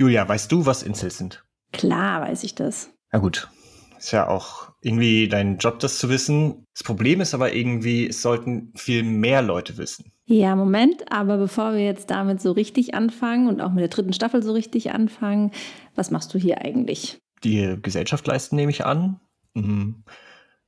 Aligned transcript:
Julia, 0.00 0.26
weißt 0.26 0.50
du, 0.50 0.64
was 0.64 0.82
Incels 0.82 1.18
sind? 1.18 1.44
Klar 1.74 2.22
weiß 2.22 2.42
ich 2.44 2.54
das. 2.54 2.90
Na 3.12 3.18
gut, 3.18 3.50
ist 3.98 4.12
ja 4.12 4.28
auch 4.28 4.72
irgendwie 4.80 5.28
dein 5.28 5.58
Job, 5.58 5.78
das 5.78 5.98
zu 5.98 6.08
wissen. 6.08 6.64
Das 6.72 6.84
Problem 6.84 7.20
ist 7.20 7.34
aber 7.34 7.52
irgendwie, 7.52 8.08
es 8.08 8.22
sollten 8.22 8.72
viel 8.76 9.02
mehr 9.02 9.42
Leute 9.42 9.76
wissen. 9.76 10.10
Ja, 10.24 10.56
Moment, 10.56 11.12
aber 11.12 11.36
bevor 11.36 11.74
wir 11.74 11.84
jetzt 11.84 12.08
damit 12.08 12.40
so 12.40 12.52
richtig 12.52 12.94
anfangen 12.94 13.46
und 13.46 13.60
auch 13.60 13.72
mit 13.72 13.82
der 13.82 13.88
dritten 13.88 14.14
Staffel 14.14 14.42
so 14.42 14.52
richtig 14.52 14.90
anfangen, 14.90 15.50
was 15.96 16.10
machst 16.10 16.32
du 16.32 16.38
hier 16.38 16.62
eigentlich? 16.62 17.18
Die 17.44 17.76
Gesellschaft 17.82 18.26
leisten, 18.26 18.56
nehme 18.56 18.70
ich 18.70 18.86
an. 18.86 19.20
Mhm. 19.52 20.04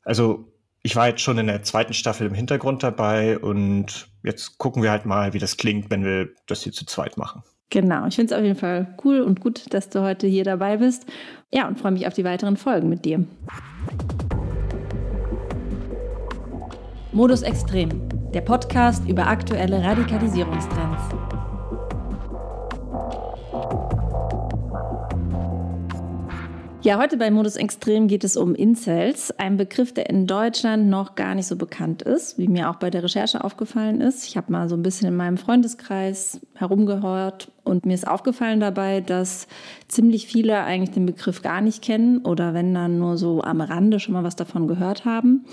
Also, 0.03 0.53
ich 0.83 0.95
war 0.95 1.09
jetzt 1.09 1.23
schon 1.23 1.39
in 1.39 1.47
der 1.47 1.63
zweiten 1.63 1.95
Staffel 1.95 2.27
im 2.27 2.35
Hintergrund 2.35 2.83
dabei 2.83 3.39
und 3.39 4.11
jetzt 4.23 4.59
gucken 4.59 4.83
wir 4.83 4.91
halt 4.91 5.07
mal, 5.07 5.33
wie 5.33 5.39
das 5.39 5.57
klingt, 5.57 5.91
wenn 5.91 6.05
wir 6.05 6.29
das 6.47 6.65
hier 6.65 6.73
zu 6.73 6.85
zweit 6.85 7.17
machen. 7.17 7.43
Genau, 7.73 8.07
ich 8.07 8.17
finde 8.17 8.35
es 8.35 8.39
auf 8.39 8.45
jeden 8.45 8.59
Fall 8.59 8.87
cool 9.03 9.23
und 9.23 9.41
gut, 9.41 9.73
dass 9.73 9.89
du 9.89 10.03
heute 10.03 10.27
hier 10.27 10.45
dabei 10.45 10.77
bist. 10.77 11.07
Ja, 11.51 11.67
und 11.67 11.79
freue 11.79 11.93
mich 11.93 12.07
auf 12.07 12.13
die 12.13 12.23
weiteren 12.23 12.59
Folgen 12.59 12.91
mit 12.91 13.07
dir. 13.07 13.25
Modus 17.13 17.41
Extrem, 17.41 17.89
der 18.35 18.43
Podcast 18.43 19.09
über 19.09 19.27
aktuelle 19.27 19.83
Radikalisierungstrends. 19.83 21.32
Ja, 26.85 26.99
heute 26.99 27.17
bei 27.17 27.31
Modus 27.31 27.55
Extrem 27.55 28.09
geht 28.09 28.25
es 28.25 28.37
um 28.37 28.57
Incels, 28.57 29.31
ein 29.39 29.57
Begriff, 29.57 29.95
der 29.95 30.11
in 30.11 30.27
Deutschland 30.27 30.89
noch 30.89 31.15
gar 31.15 31.37
nicht 31.37 31.47
so 31.47 31.55
bekannt 31.55 32.03
ist, 32.03 32.39
wie 32.39 32.49
mir 32.49 32.69
auch 32.69 32.75
bei 32.75 32.91
der 32.91 33.05
Recherche 33.05 33.45
aufgefallen 33.45 34.01
ist. 34.01 34.27
Ich 34.27 34.37
habe 34.37 34.51
mal 34.51 34.69
so 34.69 34.75
ein 34.75 34.83
bisschen 34.83 35.07
in 35.07 35.15
meinem 35.15 35.37
Freundeskreis 35.37 36.41
herumgehört 36.55 37.53
und 37.63 37.87
mir 37.87 37.95
ist 37.95 38.09
aufgefallen 38.09 38.59
dabei, 38.59 39.01
dass 39.01 39.47
ziemlich 39.87 40.27
viele 40.27 40.65
eigentlich 40.65 40.91
den 40.91 41.07
Begriff 41.07 41.41
gar 41.41 41.61
nicht 41.61 41.83
kennen 41.83 42.19
oder 42.19 42.53
wenn 42.53 42.75
dann 42.75 42.99
nur 42.99 43.17
so 43.17 43.43
am 43.43 43.61
Rande 43.61 44.01
schon 44.01 44.15
mal 44.15 44.25
was 44.25 44.35
davon 44.35 44.67
gehört 44.67 45.05
haben. 45.05 45.45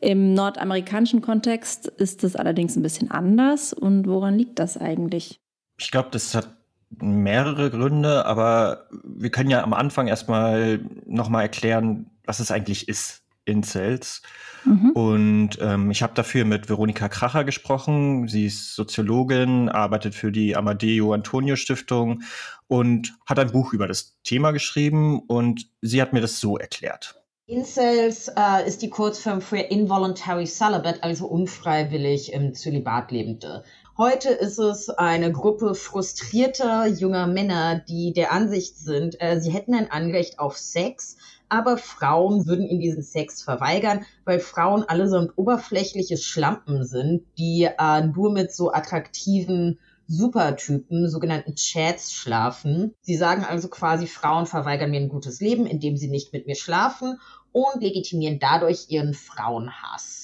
Im 0.00 0.32
nordamerikanischen 0.32 1.20
Kontext 1.20 1.86
ist 1.86 2.24
es 2.24 2.34
allerdings 2.34 2.76
ein 2.76 2.82
bisschen 2.82 3.10
anders. 3.10 3.74
Und 3.74 4.08
woran 4.08 4.38
liegt 4.38 4.58
das 4.58 4.78
eigentlich? 4.78 5.38
Ich 5.78 5.90
glaube, 5.90 6.08
das 6.12 6.34
hat 6.34 6.61
mehrere 7.00 7.70
Gründe, 7.70 8.26
aber 8.26 8.88
wir 9.04 9.30
können 9.30 9.50
ja 9.50 9.62
am 9.62 9.72
Anfang 9.72 10.08
erstmal 10.08 10.80
nochmal 11.06 11.42
erklären, 11.42 12.10
was 12.24 12.40
es 12.40 12.50
eigentlich 12.50 12.88
ist, 12.88 13.22
Incels. 13.44 14.22
Mhm. 14.64 14.90
Und 14.90 15.50
ähm, 15.60 15.90
ich 15.90 16.02
habe 16.02 16.14
dafür 16.14 16.44
mit 16.44 16.68
Veronika 16.68 17.08
Kracher 17.08 17.44
gesprochen. 17.44 18.28
Sie 18.28 18.46
ist 18.46 18.74
Soziologin, 18.74 19.68
arbeitet 19.68 20.14
für 20.14 20.30
die 20.30 20.56
Amadeo 20.56 21.12
Antonio 21.12 21.56
Stiftung 21.56 22.22
und 22.68 23.14
hat 23.26 23.38
ein 23.38 23.50
Buch 23.50 23.72
über 23.72 23.88
das 23.88 24.16
Thema 24.22 24.52
geschrieben 24.52 25.20
und 25.20 25.68
sie 25.80 26.00
hat 26.00 26.12
mir 26.12 26.20
das 26.20 26.38
so 26.38 26.58
erklärt. 26.58 27.16
Incels 27.46 28.28
äh, 28.28 28.66
ist 28.66 28.82
die 28.82 28.88
Kurzform 28.88 29.40
für 29.40 29.58
Involuntary 29.58 30.46
Celibate, 30.46 31.02
also 31.02 31.26
unfreiwillig 31.26 32.32
im 32.32 32.54
Zölibat 32.54 33.10
lebende. 33.10 33.64
Heute 33.98 34.30
ist 34.30 34.58
es 34.58 34.88
eine 34.88 35.30
Gruppe 35.32 35.74
frustrierter 35.74 36.86
junger 36.86 37.26
Männer, 37.26 37.78
die 37.78 38.14
der 38.14 38.32
Ansicht 38.32 38.78
sind, 38.78 39.20
äh, 39.20 39.38
sie 39.38 39.50
hätten 39.50 39.74
ein 39.74 39.90
Anrecht 39.90 40.38
auf 40.38 40.56
Sex, 40.56 41.18
aber 41.50 41.76
Frauen 41.76 42.46
würden 42.46 42.66
ihnen 42.66 42.80
diesen 42.80 43.02
Sex 43.02 43.42
verweigern, 43.42 44.06
weil 44.24 44.40
Frauen 44.40 44.82
allesamt 44.84 45.36
oberflächliche 45.36 46.16
Schlampen 46.16 46.86
sind, 46.86 47.26
die 47.36 47.64
äh, 47.64 48.06
nur 48.06 48.32
mit 48.32 48.54
so 48.54 48.72
attraktiven 48.72 49.78
Supertypen, 50.06 51.10
sogenannten 51.10 51.54
Chats, 51.54 52.14
schlafen. 52.14 52.94
Sie 53.02 53.16
sagen 53.16 53.44
also 53.44 53.68
quasi, 53.68 54.06
Frauen 54.06 54.46
verweigern 54.46 54.90
mir 54.90 55.00
ein 55.00 55.10
gutes 55.10 55.42
Leben, 55.42 55.66
indem 55.66 55.98
sie 55.98 56.08
nicht 56.08 56.32
mit 56.32 56.46
mir 56.46 56.56
schlafen 56.56 57.20
und 57.52 57.82
legitimieren 57.82 58.38
dadurch 58.38 58.86
ihren 58.88 59.12
Frauenhass. 59.12 60.21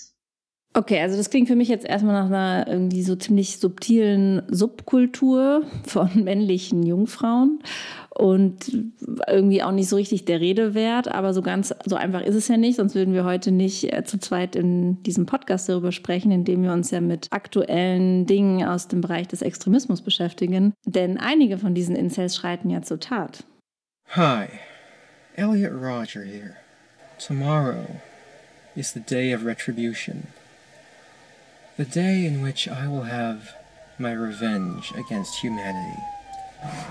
Okay, 0.75 1.01
also 1.01 1.17
das 1.17 1.31
klingt 1.31 1.49
für 1.49 1.56
mich 1.56 1.69
jetzt 1.69 1.87
erstmal 1.87 2.15
nach 2.15 2.27
einer 2.27 2.69
irgendwie 2.69 3.03
so 3.03 3.17
ziemlich 3.17 3.59
subtilen 3.59 4.43
Subkultur 4.49 5.62
von 5.84 6.11
männlichen 6.25 6.83
Jungfrauen 6.83 7.61
und 8.15 8.93
irgendwie 9.27 9.62
auch 9.62 9.73
nicht 9.73 9.89
so 9.89 9.97
richtig 9.97 10.27
der 10.27 10.41
Rede 10.41 10.75
wert, 10.75 11.09
aber 11.09 11.33
so 11.33 11.41
ganz 11.41 11.75
so 11.87 11.97
einfach 11.97 12.21
ist 12.21 12.34
es 12.34 12.49
ja 12.49 12.57
nicht, 12.59 12.77
sonst 12.77 12.95
würden 12.95 13.15
wir 13.15 13.25
heute 13.25 13.51
nicht 13.51 13.93
äh, 13.93 14.05
zu 14.05 14.19
zweit 14.19 14.57
in 14.57 15.03
diesem 15.05 15.25
Podcast 15.25 15.69
darüber 15.69 15.91
sprechen, 15.91 16.31
indem 16.31 16.62
wir 16.62 16.73
uns 16.73 16.91
ja 16.91 17.01
mit 17.01 17.28
aktuellen 17.31 18.27
Dingen 18.27 18.67
aus 18.67 18.89
dem 18.89 19.01
Bereich 19.01 19.27
des 19.27 19.41
Extremismus 19.41 20.03
beschäftigen, 20.03 20.75
denn 20.84 21.17
einige 21.17 21.59
von 21.59 21.75
diesen 21.75 21.97
Incels 21.97 22.37
schreiten 22.37 22.69
ja 22.71 22.83
zur 22.83 23.01
Tat. 23.01 23.45
Hi, 24.11 24.49
Elliot 25.34 25.73
Roger 25.73 26.23
here. 26.25 26.57
Tomorrow 27.19 28.01
is 28.77 28.93
the 28.93 29.01
day 29.01 29.34
of 29.34 29.45
retribution. 29.45 30.28
The 31.78 31.84
day 31.84 32.27
in 32.27 32.43
which 32.43 32.66
I 32.66 32.89
will 32.89 33.05
have 33.05 33.55
my 34.00 34.11
revenge 34.11 34.93
against 34.97 35.39
humanity. 35.39 36.03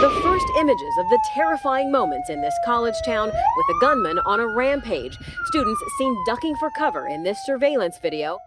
the 0.00 0.20
first 0.24 0.46
images 0.58 0.98
of 0.98 1.08
the 1.08 1.20
terrifying 1.34 1.92
moments 1.92 2.28
in 2.28 2.42
this 2.42 2.58
college 2.64 2.96
town 3.04 3.28
with 3.28 3.76
a 3.76 3.80
gunman 3.80 4.18
on 4.26 4.40
a 4.40 4.48
rampage. 4.48 5.16
Students 5.44 5.80
seen 5.98 6.24
ducking 6.26 6.56
for 6.56 6.68
cover 6.70 7.06
in 7.06 7.22
this 7.22 7.38
surveillance 7.46 7.98
video. 8.02 8.40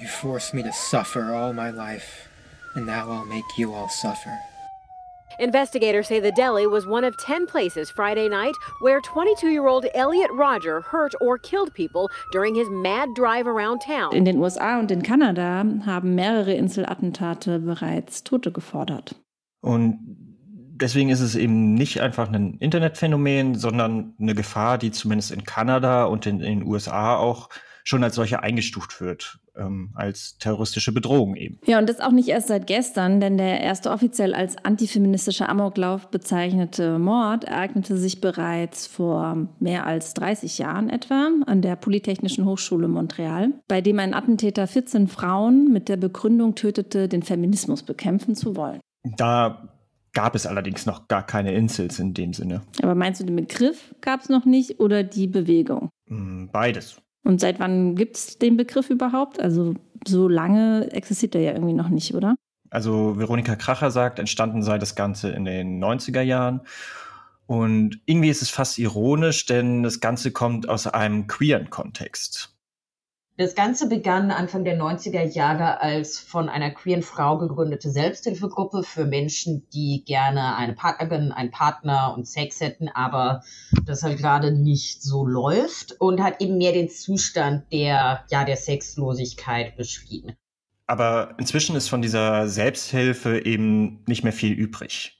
You 0.00 0.08
forced 0.08 0.52
me 0.52 0.64
to 0.64 0.72
suffer 0.72 1.32
all 1.32 1.52
my 1.52 1.70
life, 1.70 2.28
and 2.74 2.84
now 2.84 3.12
I'll 3.12 3.26
make 3.26 3.56
you 3.56 3.72
all 3.72 3.88
suffer. 3.88 4.36
Investigators 5.40 6.06
say 6.06 6.20
the 6.20 6.32
deli 6.32 6.66
was 6.66 6.86
one 6.86 7.02
of 7.02 7.16
10 7.16 7.46
places 7.46 7.90
Friday 7.90 8.28
night 8.28 8.54
where 8.80 9.00
22 9.00 9.48
year 9.48 9.66
old 9.66 9.86
Elliot 9.94 10.30
Roger 10.32 10.82
hurt 10.82 11.14
or 11.18 11.38
killed 11.38 11.72
people 11.72 12.10
during 12.30 12.54
his 12.54 12.68
mad 12.68 13.08
drive 13.14 13.46
around 13.46 13.80
town. 13.80 14.12
In 14.12 14.26
den 14.26 14.38
USA 14.38 14.78
und 14.78 14.90
in 14.90 15.02
Kanada 15.02 15.64
haben 15.86 16.14
mehrere 16.14 16.52
Inselattentate 16.52 17.58
bereits 17.58 18.22
Tote 18.22 18.52
gefordert. 18.52 19.14
Und 19.62 19.98
deswegen 20.76 21.08
ist 21.08 21.20
es 21.20 21.34
eben 21.36 21.72
nicht 21.72 22.02
einfach 22.02 22.30
ein 22.30 22.58
Internetphänomen, 22.58 23.54
sondern 23.54 24.14
eine 24.20 24.34
Gefahr, 24.34 24.76
die 24.76 24.90
zumindest 24.90 25.30
in 25.30 25.44
Kanada 25.44 26.04
und 26.04 26.26
in, 26.26 26.40
in 26.40 26.60
den 26.60 26.68
USA 26.68 27.16
auch 27.16 27.48
schon 27.84 28.04
als 28.04 28.14
solche 28.14 28.42
eingestuft 28.42 29.00
wird, 29.00 29.38
ähm, 29.56 29.90
als 29.94 30.38
terroristische 30.38 30.92
Bedrohung 30.92 31.36
eben. 31.36 31.58
Ja, 31.66 31.78
und 31.78 31.88
das 31.88 32.00
auch 32.00 32.12
nicht 32.12 32.28
erst 32.28 32.48
seit 32.48 32.66
gestern, 32.66 33.20
denn 33.20 33.36
der 33.36 33.60
erste 33.60 33.90
offiziell 33.90 34.34
als 34.34 34.56
antifeministischer 34.64 35.48
Amoklauf 35.48 36.10
bezeichnete 36.10 36.98
Mord 36.98 37.44
ereignete 37.44 37.96
sich 37.96 38.20
bereits 38.20 38.86
vor 38.86 39.48
mehr 39.58 39.86
als 39.86 40.14
30 40.14 40.58
Jahren 40.58 40.90
etwa 40.90 41.30
an 41.46 41.62
der 41.62 41.76
Polytechnischen 41.76 42.44
Hochschule 42.44 42.88
Montreal, 42.88 43.52
bei 43.68 43.80
dem 43.80 43.98
ein 43.98 44.14
Attentäter 44.14 44.66
14 44.66 45.08
Frauen 45.08 45.72
mit 45.72 45.88
der 45.88 45.96
Begründung 45.96 46.54
tötete, 46.54 47.08
den 47.08 47.22
Feminismus 47.22 47.82
bekämpfen 47.82 48.34
zu 48.34 48.56
wollen. 48.56 48.80
Da 49.16 49.68
gab 50.12 50.34
es 50.34 50.46
allerdings 50.46 50.86
noch 50.86 51.08
gar 51.08 51.24
keine 51.24 51.54
Incels 51.54 51.98
in 51.98 52.14
dem 52.14 52.32
Sinne. 52.32 52.62
Aber 52.82 52.94
meinst 52.94 53.20
du, 53.20 53.24
den 53.24 53.36
Begriff 53.36 53.94
gab 54.00 54.20
es 54.20 54.28
noch 54.28 54.44
nicht 54.44 54.80
oder 54.80 55.02
die 55.02 55.26
Bewegung? 55.26 55.90
Mm, 56.08 56.46
beides. 56.52 57.00
Und 57.22 57.40
seit 57.40 57.60
wann 57.60 57.94
gibt 57.96 58.16
es 58.16 58.38
den 58.38 58.56
Begriff 58.56 58.90
überhaupt? 58.90 59.40
Also 59.40 59.74
so 60.06 60.28
lange 60.28 60.90
existiert 60.92 61.34
er 61.34 61.42
ja 61.42 61.52
irgendwie 61.52 61.74
noch 61.74 61.88
nicht, 61.88 62.14
oder? 62.14 62.36
Also 62.70 63.18
Veronika 63.18 63.56
Kracher 63.56 63.90
sagt, 63.90 64.18
entstanden 64.18 64.62
sei 64.62 64.78
das 64.78 64.94
Ganze 64.94 65.30
in 65.30 65.44
den 65.44 65.82
90er 65.82 66.22
Jahren. 66.22 66.62
Und 67.46 68.00
irgendwie 68.06 68.28
ist 68.28 68.42
es 68.42 68.50
fast 68.50 68.78
ironisch, 68.78 69.44
denn 69.46 69.82
das 69.82 69.98
Ganze 69.98 70.30
kommt 70.30 70.68
aus 70.68 70.86
einem 70.86 71.26
queeren 71.26 71.68
Kontext. 71.68 72.56
Das 73.40 73.54
Ganze 73.54 73.88
begann 73.88 74.30
Anfang 74.30 74.64
der 74.64 74.78
90er 74.78 75.22
Jahre 75.22 75.80
als 75.80 76.18
von 76.18 76.50
einer 76.50 76.72
queeren 76.72 77.00
Frau 77.00 77.38
gegründete 77.38 77.90
Selbsthilfegruppe 77.90 78.82
für 78.82 79.06
Menschen, 79.06 79.66
die 79.72 80.04
gerne 80.04 80.56
eine 80.56 80.74
Partnerin, 80.74 81.32
einen 81.32 81.50
Partner 81.50 82.12
und 82.14 82.28
Sex 82.28 82.60
hätten, 82.60 82.90
aber 82.90 83.40
das 83.86 84.02
halt 84.02 84.18
gerade 84.18 84.52
nicht 84.52 85.02
so 85.02 85.24
läuft 85.24 85.98
und 85.98 86.22
hat 86.22 86.42
eben 86.42 86.58
mehr 86.58 86.74
den 86.74 86.90
Zustand 86.90 87.64
der, 87.72 88.26
ja, 88.28 88.44
der 88.44 88.58
Sexlosigkeit 88.58 89.74
beschrieben. 89.74 90.34
Aber 90.86 91.34
inzwischen 91.38 91.76
ist 91.76 91.88
von 91.88 92.02
dieser 92.02 92.46
Selbsthilfe 92.46 93.46
eben 93.46 94.04
nicht 94.06 94.22
mehr 94.22 94.34
viel 94.34 94.52
übrig. 94.52 95.18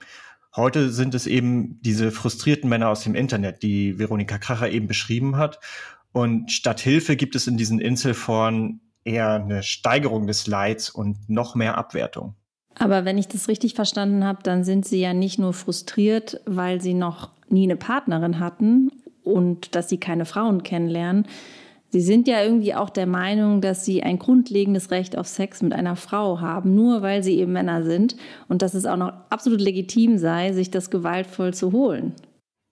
Heute 0.55 0.91
sind 0.91 1.15
es 1.15 1.27
eben 1.27 1.81
diese 1.81 2.11
frustrierten 2.11 2.69
Männer 2.69 2.91
aus 2.91 3.03
dem 3.03 3.15
Internet, 3.15 3.62
die 3.62 3.99
Veronika 3.99 4.37
Kracher 4.37 4.69
eben 4.69 4.89
beschrieben 4.89 5.37
hat 5.37 5.59
und 6.12 6.51
statt 6.51 6.81
Hilfe 6.81 7.17
gibt 7.17 7.35
es 7.35 7.47
in 7.47 7.57
diesen 7.57 7.81
Inselforen 7.81 8.81
eher 9.05 9.35
eine 9.35 9.62
Steigerung 9.62 10.27
des 10.27 10.47
Leids 10.47 10.91
und 10.91 11.29
noch 11.29 11.55
mehr 11.55 11.79
Abwertung. 11.79 12.35
Aber 12.75 13.05
wenn 13.05 13.19
ich 13.19 13.29
das 13.29 13.49
richtig 13.49 13.75
verstanden 13.75 14.25
habe, 14.25 14.43
dann 14.43 14.65
sind 14.65 14.87
sie 14.87 15.01
ja 15.01 15.12
nicht 15.12 15.39
nur 15.39 15.53
frustriert, 15.53 16.41
weil 16.47 16.81
sie 16.81 16.95
noch 16.95 17.31
nie 17.49 17.65
eine 17.65 17.77
Partnerin 17.77 18.39
hatten 18.39 18.91
und 19.23 19.75
dass 19.75 19.89
sie 19.89 19.99
keine 19.99 20.25
Frauen 20.25 20.62
kennenlernen, 20.62 21.27
Sie 21.93 22.01
sind 22.01 22.29
ja 22.29 22.41
irgendwie 22.41 22.75
auch 22.75 22.89
der 22.89 23.07
Meinung, 23.07 23.61
dass 23.61 23.85
sie 23.85 24.05
ein 24.05 24.21
grundlegendes 24.21 24.93
Recht 24.93 25.19
auf 25.19 25.27
Sex 25.27 25.61
mit 25.61 25.73
einer 25.73 25.97
Frau 25.97 26.41
haben, 26.41 26.77
nur 26.77 27.03
weil 27.03 27.25
sie 27.25 27.39
eben 27.39 27.53
Männer 27.53 27.83
sind 27.83 28.17
und 28.49 28.62
dass 28.62 28.75
es 28.75 28.87
auch 28.87 28.97
noch 28.97 29.12
absolut 29.29 29.61
legitim 29.61 30.17
sei, 30.17 30.53
sich 30.53 30.71
das 30.71 30.91
gewaltvoll 30.91 31.53
zu 31.53 31.73
holen. 31.73 32.12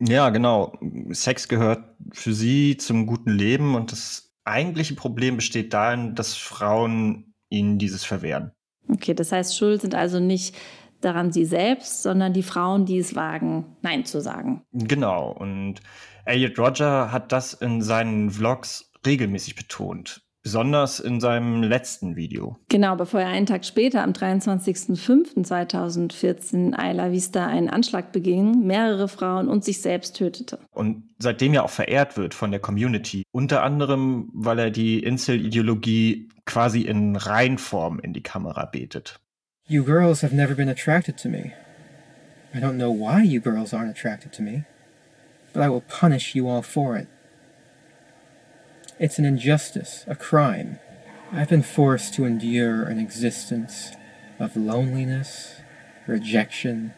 Ja, 0.01 0.31
genau. 0.31 0.73
Sex 1.11 1.49
gehört 1.49 1.85
für 2.13 2.33
sie 2.33 2.77
zum 2.77 3.07
guten 3.07 3.31
Leben 3.31 3.75
und 3.75 3.93
das 3.93 4.33
eigentliche 4.45 4.95
Problem 4.95 5.37
besteht 5.37 5.73
darin, 5.75 6.15
dass 6.15 6.35
Frauen 6.35 7.35
ihnen 7.49 7.79
dieses 7.79 8.05
verwehren. 8.05 8.53
Okay, 8.89 9.15
das 9.15 9.33
heißt, 9.33 9.57
schuld 9.57 9.83
sind 9.83 9.95
also 9.95 10.21
nicht 10.21 10.57
daran 11.01 11.33
sie 11.33 11.45
selbst, 11.45 12.03
sondern 12.03 12.33
die 12.33 12.43
Frauen, 12.43 12.87
die 12.87 12.99
es 12.99 13.15
wagen, 13.15 13.77
Nein 13.83 14.05
zu 14.05 14.21
sagen. 14.21 14.63
Genau. 14.73 15.31
Und 15.31 15.81
Elliot 16.25 16.59
Roger 16.59 17.13
hat 17.13 17.33
das 17.33 17.55
in 17.55 17.83
seinen 17.83 18.31
Vlogs 18.31 18.91
regelmäßig 19.07 19.55
betont. 19.55 20.28
Besonders 20.43 21.01
in 21.01 21.21
seinem 21.21 21.63
letzten 21.63 22.17
Video. 22.17 22.57
Genau, 22.69 22.97
bevor 22.97 23.21
er 23.21 23.29
einen 23.29 23.47
Tag 23.47 23.65
später, 23.65 24.03
am 24.03 24.11
23.05.2014, 24.13 26.55
in 26.55 26.75
Ayla 26.75 27.13
Vista 27.13 27.47
einen 27.47 27.69
Anschlag 27.69 28.11
beging, 28.13 28.67
mehrere 28.67 29.09
Frauen 29.09 29.49
und 29.49 29.65
sich 29.65 29.83
selbst 29.83 30.17
tötete. 30.17 30.59
Und 30.73 31.05
seitdem 31.19 31.55
ja 31.55 31.63
auch 31.63 31.71
verehrt 31.71 32.17
wird 32.17 32.35
von 32.35 32.51
der 32.51 32.61
Community. 32.61 33.23
Unter 33.33 33.63
anderem, 33.63 34.31
weil 34.33 34.59
er 34.59 34.71
die 34.71 35.03
Incel-Ideologie 35.03 36.29
quasi 36.47 36.83
in 36.83 37.17
Reinform 37.17 38.01
in 38.01 38.13
die 38.13 38.23
Kamera 38.23 38.65
betet. 38.65 39.21
You 39.67 39.85
girls 39.85 40.23
have 40.23 40.35
never 40.35 40.55
been 40.55 40.71
attracted 40.71 41.19
to 41.19 41.29
me. 41.29 41.53
I 42.55 42.61
don't 42.61 42.79
know 42.79 42.91
why 42.91 43.23
you 43.23 43.41
girls 43.41 43.75
aren't 43.75 43.91
attracted 43.91 44.33
to 44.33 44.43
me, 44.43 44.65
but 45.53 45.63
I 45.63 45.69
will 45.69 45.83
punish 45.83 46.35
you 46.35 46.49
all 46.49 46.63
for 46.63 46.97
it. 46.97 47.09
It's 49.01 49.19
an 49.19 49.25
injustice, 49.25 50.05
a 50.09 50.17
crime. 50.17 50.81
I've 51.33 51.49
been 51.49 51.63
forced 51.63 52.15
to 52.15 52.25
endure 52.25 52.83
an 52.83 52.99
existence 52.99 53.93
of 54.41 54.57
loneliness, 54.57 55.61
rejection, 56.09 56.95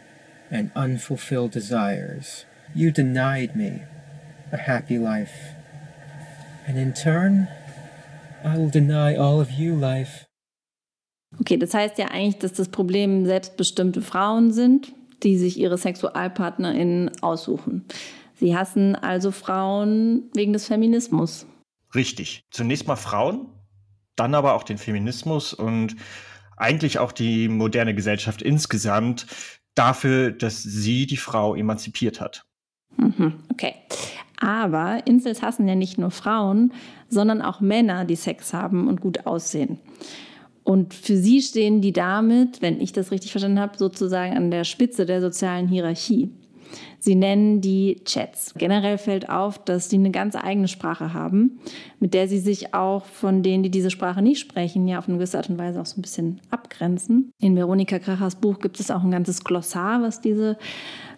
and 0.50 0.70
unfulfilled 0.75 1.50
desires. 1.50 2.47
You 2.75 2.91
denied 2.91 3.55
me 3.55 3.82
a 4.50 4.56
happy 4.56 4.99
life. 4.99 5.55
And 6.67 6.79
in 6.79 6.94
turn, 6.94 7.49
I 8.44 8.56
will 8.56 8.70
deny 8.70 9.14
all 9.14 9.41
of 9.41 9.50
you 9.50 9.75
life. 9.75 10.26
Okay, 11.41 11.58
das 11.58 11.75
heißt 11.75 11.99
ja 11.99 12.06
eigentlich, 12.06 12.38
dass 12.38 12.55
das 12.55 12.69
Problem 12.69 13.26
selbstbestimmte 13.26 14.00
Frauen 14.00 14.52
sind, 14.52 14.93
die 15.23 15.37
sich 15.37 15.58
ihre 15.58 15.76
SexualpartnerInnen 15.76 17.23
aussuchen. 17.23 17.85
Sie 18.37 18.56
hassen 18.56 18.97
also 18.97 19.31
Frauen 19.32 20.31
wegen 20.35 20.55
des 20.55 20.67
Feminismus. 20.67 21.47
Richtig. 21.94 22.44
Zunächst 22.50 22.87
mal 22.87 22.96
Frauen, 22.96 23.48
dann 24.16 24.34
aber 24.34 24.54
auch 24.54 24.62
den 24.62 24.78
Feminismus 24.78 25.52
und 25.52 25.96
eigentlich 26.56 26.98
auch 26.98 27.12
die 27.12 27.48
moderne 27.48 27.94
Gesellschaft 27.94 28.42
insgesamt 28.42 29.26
dafür, 29.75 30.31
dass 30.31 30.62
sie 30.62 31.06
die 31.06 31.16
Frau 31.16 31.54
emanzipiert 31.54 32.20
hat. 32.20 32.44
Mhm, 32.96 33.34
okay. 33.50 33.75
Aber 34.38 35.06
Insels 35.06 35.42
hassen 35.42 35.69
ja 35.69 35.75
nicht 35.75 35.98
nur 35.98 36.10
Frauen, 36.10 36.72
sondern 37.08 37.42
auch 37.42 37.60
Männer, 37.60 38.04
die 38.04 38.16
Sex 38.16 38.52
haben 38.54 38.88
und 38.88 39.00
gut 39.00 39.26
aussehen. 39.26 39.78
Und 40.64 40.94
für 40.94 41.16
sie 41.16 41.42
stehen 41.42 41.81
die 41.81 41.92
damit, 41.92 42.62
wenn 42.62 42.81
ich 42.81 42.92
das 42.92 43.10
richtig 43.10 43.32
verstanden 43.32 43.60
habe, 43.60 43.76
sozusagen 43.76 44.37
an 44.37 44.50
der 44.50 44.64
Spitze 44.64 45.06
der 45.06 45.20
sozialen 45.20 45.69
Hierarchie. 45.69 46.31
Sie 46.99 47.14
nennen 47.14 47.61
die 47.61 48.02
Chats. 48.05 48.55
Generell 48.56 48.99
fällt 48.99 49.28
auf, 49.28 49.62
dass 49.64 49.88
die 49.88 49.96
eine 49.96 50.11
ganz 50.11 50.37
eigene 50.37 50.69
Sprache 50.69 51.14
haben, 51.14 51.61
mit 51.99 52.14
der 52.14 52.28
sie 52.28 52.38
sich 52.38 52.75
auch 52.75 53.05
von 53.06 53.43
denen, 53.43 53.62
die 53.62 53.70
diese 53.70 53.90
Sprache 53.90 54.22
nicht 54.22 54.40
sprechen, 54.40 54.87
ja 54.87 54.99
auf 54.99 55.08
eine 55.08 55.17
gewisse 55.17 55.38
Art 55.38 55.49
und 55.49 55.58
Weise 55.58 55.81
auch 55.81 55.87
so 55.87 55.99
ein 55.99 56.02
bisschen 56.02 56.40
abgrenzen. 56.50 57.32
In 57.38 57.56
Veronika 57.56 57.99
Krachers 57.99 58.37
Buch 58.37 58.58
gibt 58.58 58.81
es 58.81 58.90
auch 58.90 59.02
ein 59.02 59.11
ganzes 59.11 59.44
Glossar, 59.44 60.02
was 60.02 60.20
diese 60.20 60.58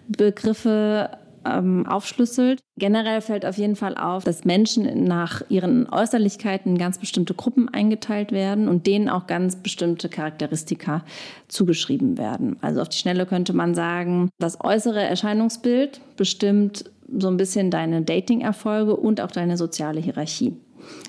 Begriffe 0.09 1.11
ähm, 1.45 1.87
aufschlüsselt. 1.87 2.61
Generell 2.77 3.21
fällt 3.21 3.45
auf 3.47 3.59
jeden 3.59 3.77
Fall 3.77 3.97
auf, 3.97 4.25
dass 4.25 4.45
Menschen 4.45 5.05
nach 5.05 5.43
ihren 5.49 5.89
Äußerlichkeiten 5.89 6.73
in 6.73 6.79
ganz 6.79 6.99
bestimmte 6.99 7.35
Gruppen 7.35 7.69
eingeteilt 7.69 8.33
werden 8.33 8.69
und 8.69 8.87
denen 8.87 9.09
auch 9.09 9.27
ganz 9.27 9.57
bestimmte 9.57 10.09
Charakteristika 10.09 11.05
zugeschrieben 11.49 12.19
werden. 12.19 12.57
Also 12.61 12.81
auf 12.81 12.89
die 12.89 12.99
Schnelle 12.99 13.27
könnte 13.27 13.53
man 13.53 13.75
sagen, 13.75 14.31
das 14.39 14.61
äußere 14.63 15.03
Erscheinungsbild 15.03 16.01
bestimmt 16.17 16.91
so 17.19 17.29
ein 17.29 17.37
bisschen 17.37 17.71
deine 17.71 18.03
Dating-Erfolge 18.03 18.97
und 18.97 19.21
auch 19.21 19.31
deine 19.31 19.57
soziale 19.57 20.01
Hierarchie. 20.01 20.57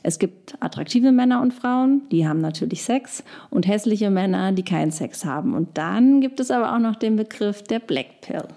Es 0.04 0.20
gibt 0.20 0.56
attraktive 0.60 1.12
Männer 1.12 1.42
und 1.42 1.54
Frauen, 1.54 2.04
die 2.12 2.28
haben 2.28 2.40
natürlich 2.40 2.84
Sex 2.84 3.24
und 3.50 3.68
hässliche 3.68 4.10
Männer, 4.10 4.52
die 4.52 4.64
keinen 4.64 4.92
Sex 4.92 5.26
haben. 5.26 5.56
Und 5.56 5.78
dann 5.78 6.22
gibt 6.22 6.40
es 6.40 6.52
aber 6.52 6.76
auch 6.76 6.80
noch 6.80 6.96
den 6.96 7.16
Begriff 7.16 7.64
der 7.64 7.80
Black 7.80 8.22
Pill. 8.22 8.48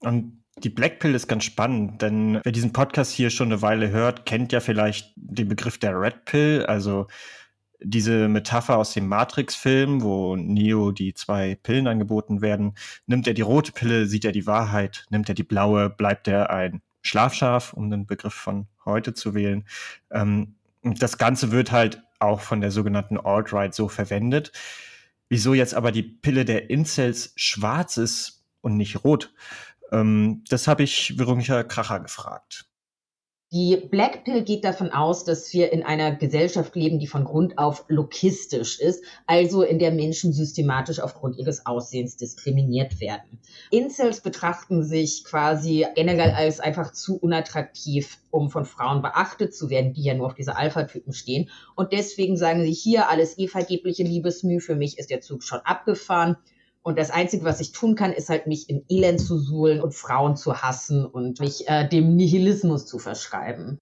Und 0.00 0.43
die 0.58 0.70
Blackpill 0.70 1.14
ist 1.14 1.28
ganz 1.28 1.44
spannend, 1.44 2.00
denn 2.00 2.40
wer 2.42 2.52
diesen 2.52 2.72
Podcast 2.72 3.12
hier 3.12 3.30
schon 3.30 3.48
eine 3.48 3.62
Weile 3.62 3.90
hört, 3.90 4.24
kennt 4.24 4.52
ja 4.52 4.60
vielleicht 4.60 5.12
den 5.16 5.48
Begriff 5.48 5.78
der 5.78 6.00
Red 6.00 6.24
Pill, 6.24 6.64
also 6.66 7.06
diese 7.84 8.28
Metapher 8.28 8.78
aus 8.78 8.94
dem 8.94 9.08
Matrix-Film, 9.08 10.02
wo 10.02 10.36
Neo 10.36 10.90
die 10.90 11.14
zwei 11.14 11.56
Pillen 11.62 11.86
angeboten 11.86 12.40
werden. 12.40 12.74
Nimmt 13.06 13.26
er 13.26 13.34
die 13.34 13.42
rote 13.42 13.72
Pille, 13.72 14.06
sieht 14.06 14.24
er 14.24 14.32
die 14.32 14.46
Wahrheit. 14.46 15.04
Nimmt 15.10 15.28
er 15.28 15.34
die 15.34 15.42
blaue, 15.42 15.90
bleibt 15.90 16.26
er 16.26 16.50
ein 16.50 16.80
Schlafschaf, 17.02 17.74
um 17.74 17.90
den 17.90 18.06
Begriff 18.06 18.32
von 18.34 18.66
heute 18.84 19.12
zu 19.12 19.34
wählen. 19.34 19.66
Ähm, 20.10 20.54
das 20.82 21.18
Ganze 21.18 21.50
wird 21.52 21.72
halt 21.72 22.02
auch 22.18 22.40
von 22.40 22.60
der 22.60 22.70
sogenannten 22.70 23.18
Alt-Right 23.18 23.74
so 23.74 23.88
verwendet. 23.88 24.52
Wieso 25.28 25.52
jetzt 25.52 25.74
aber 25.74 25.92
die 25.92 26.02
Pille 26.02 26.44
der 26.44 26.70
Incels 26.70 27.32
schwarz 27.36 27.96
ist 27.96 28.44
und 28.60 28.76
nicht 28.76 29.04
rot? 29.04 29.32
Ähm, 29.92 30.44
das 30.48 30.66
habe 30.68 30.82
ich 30.82 31.18
Veronika 31.18 31.62
Kracher 31.62 32.00
gefragt. 32.00 32.66
Die 33.54 33.76
Black 33.76 34.24
Pill 34.24 34.42
geht 34.42 34.64
davon 34.64 34.90
aus, 34.90 35.24
dass 35.24 35.52
wir 35.52 35.72
in 35.72 35.84
einer 35.84 36.16
Gesellschaft 36.16 36.74
leben, 36.74 36.98
die 36.98 37.06
von 37.06 37.24
Grund 37.24 37.56
auf 37.56 37.84
lokistisch 37.86 38.80
ist, 38.80 39.04
also 39.28 39.62
in 39.62 39.78
der 39.78 39.92
Menschen 39.92 40.32
systematisch 40.32 40.98
aufgrund 40.98 41.36
ihres 41.36 41.64
Aussehens 41.64 42.16
diskriminiert 42.16 42.98
werden. 42.98 43.38
Incels 43.70 44.22
betrachten 44.22 44.82
sich 44.82 45.22
quasi 45.22 45.86
generell 45.94 46.32
als 46.32 46.58
einfach 46.58 46.90
zu 46.90 47.16
unattraktiv, 47.16 48.18
um 48.32 48.50
von 48.50 48.64
Frauen 48.64 49.02
beachtet 49.02 49.54
zu 49.54 49.70
werden, 49.70 49.92
die 49.92 50.02
ja 50.02 50.14
nur 50.14 50.26
auf 50.26 50.34
diese 50.34 50.56
Alpha-Typen 50.56 51.12
stehen. 51.12 51.48
Und 51.76 51.92
deswegen 51.92 52.36
sagen 52.36 52.64
sie 52.64 52.72
hier 52.72 53.08
alles 53.08 53.38
eh 53.38 53.46
vergebliche 53.46 54.02
Liebesmüh, 54.02 54.58
für 54.58 54.74
mich 54.74 54.98
ist 54.98 55.10
der 55.10 55.20
Zug 55.20 55.44
schon 55.44 55.60
abgefahren. 55.60 56.38
Und 56.84 56.98
das 56.98 57.10
Einzige, 57.10 57.44
was 57.44 57.60
ich 57.60 57.72
tun 57.72 57.94
kann, 57.94 58.12
ist 58.12 58.28
halt 58.28 58.46
mich 58.46 58.68
in 58.68 58.84
Elend 58.90 59.18
zu 59.18 59.38
suhlen 59.38 59.80
und 59.80 59.94
Frauen 59.94 60.36
zu 60.36 60.62
hassen 60.62 61.06
und 61.06 61.40
mich 61.40 61.66
äh, 61.66 61.88
dem 61.88 62.14
Nihilismus 62.14 62.84
zu 62.84 62.98
verschreiben. 62.98 63.78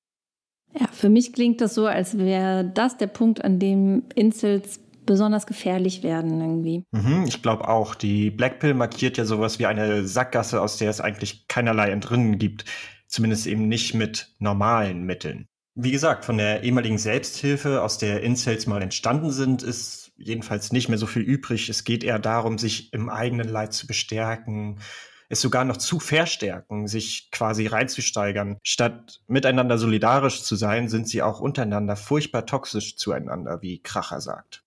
Ja, 0.78 0.86
für 0.92 1.08
mich 1.08 1.32
klingt 1.32 1.60
das 1.60 1.74
so, 1.74 1.86
als 1.86 2.16
wäre 2.16 2.64
das 2.64 2.96
der 2.96 3.08
Punkt, 3.08 3.44
an 3.44 3.58
dem 3.58 4.04
Incels 4.14 4.78
besonders 5.04 5.46
gefährlich 5.46 6.04
werden 6.04 6.40
irgendwie. 6.40 6.84
Mhm, 6.92 7.24
ich 7.26 7.42
glaube 7.42 7.68
auch. 7.68 7.96
Die 7.96 8.30
Blackpill 8.30 8.74
markiert 8.74 9.18
ja 9.18 9.24
sowas 9.24 9.58
wie 9.58 9.66
eine 9.66 10.06
Sackgasse, 10.06 10.62
aus 10.62 10.78
der 10.78 10.90
es 10.90 11.00
eigentlich 11.00 11.48
keinerlei 11.48 11.90
Entrinnen 11.90 12.38
gibt. 12.38 12.64
Zumindest 13.08 13.46
eben 13.46 13.68
nicht 13.68 13.94
mit 13.94 14.32
normalen 14.38 15.02
Mitteln. 15.02 15.48
Wie 15.74 15.90
gesagt, 15.90 16.24
von 16.24 16.38
der 16.38 16.62
ehemaligen 16.62 16.98
Selbsthilfe, 16.98 17.82
aus 17.82 17.98
der 17.98 18.22
Incels 18.22 18.66
mal 18.66 18.82
entstanden 18.82 19.30
sind, 19.30 19.62
ist 19.62 20.01
jedenfalls 20.22 20.72
nicht 20.72 20.88
mehr 20.88 20.98
so 20.98 21.06
viel 21.06 21.22
übrig. 21.22 21.68
Es 21.68 21.84
geht 21.84 22.04
eher 22.04 22.18
darum, 22.18 22.58
sich 22.58 22.92
im 22.92 23.08
eigenen 23.08 23.48
Leid 23.48 23.72
zu 23.72 23.86
bestärken, 23.86 24.80
es 25.28 25.40
sogar 25.40 25.64
noch 25.64 25.78
zu 25.78 25.98
verstärken, 25.98 26.86
sich 26.86 27.30
quasi 27.30 27.66
reinzusteigern. 27.66 28.58
Statt 28.62 29.22
miteinander 29.26 29.78
solidarisch 29.78 30.42
zu 30.42 30.56
sein, 30.56 30.88
sind 30.88 31.08
sie 31.08 31.22
auch 31.22 31.40
untereinander 31.40 31.96
furchtbar 31.96 32.44
toxisch 32.44 32.96
zueinander, 32.96 33.62
wie 33.62 33.80
Kracher 33.80 34.20
sagt. 34.20 34.62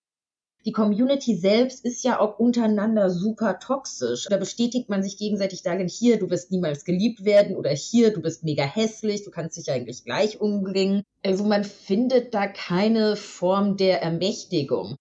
Die 0.66 0.72
Community 0.72 1.36
selbst 1.36 1.84
ist 1.84 2.02
ja 2.02 2.18
auch 2.18 2.40
untereinander 2.40 3.08
super 3.08 3.60
toxisch. 3.60 4.26
Da 4.28 4.36
bestätigt 4.36 4.88
man 4.88 5.04
sich 5.04 5.16
gegenseitig 5.16 5.62
darin, 5.62 5.86
hier, 5.86 6.18
du 6.18 6.28
wirst 6.28 6.50
niemals 6.50 6.84
geliebt 6.84 7.24
werden 7.24 7.54
oder 7.54 7.70
hier, 7.70 8.12
du 8.12 8.20
bist 8.20 8.42
mega 8.42 8.64
hässlich, 8.64 9.22
du 9.22 9.30
kannst 9.30 9.56
dich 9.56 9.70
eigentlich 9.70 10.02
gleich 10.02 10.40
umbringen. 10.40 11.04
Also 11.24 11.44
man 11.44 11.62
findet 11.62 12.34
da 12.34 12.48
keine 12.48 13.14
Form 13.14 13.76
der 13.76 14.02
Ermächtigung. 14.02 14.96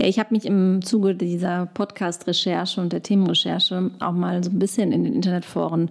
Ja, 0.00 0.06
ich 0.06 0.18
habe 0.18 0.32
mich 0.32 0.46
im 0.46 0.80
Zuge 0.80 1.14
dieser 1.14 1.66
Podcast-Recherche 1.66 2.80
und 2.80 2.94
der 2.94 3.02
Themenrecherche 3.02 3.90
auch 4.00 4.12
mal 4.12 4.42
so 4.42 4.48
ein 4.48 4.58
bisschen 4.58 4.92
in 4.92 5.04
den 5.04 5.12
Internetforen 5.12 5.90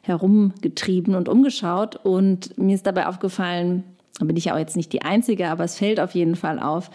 herumgetrieben 0.00 1.14
und 1.14 1.28
umgeschaut. 1.28 1.96
Und 2.02 2.56
mir 2.56 2.74
ist 2.74 2.86
dabei 2.86 3.06
aufgefallen, 3.06 3.84
da 4.18 4.24
bin 4.24 4.38
ich 4.38 4.50
auch 4.50 4.56
jetzt 4.56 4.78
nicht 4.78 4.94
die 4.94 5.02
Einzige, 5.02 5.48
aber 5.48 5.64
es 5.64 5.76
fällt 5.76 6.00
auf 6.00 6.14
jeden 6.14 6.36
Fall 6.36 6.58
auf, 6.58 6.90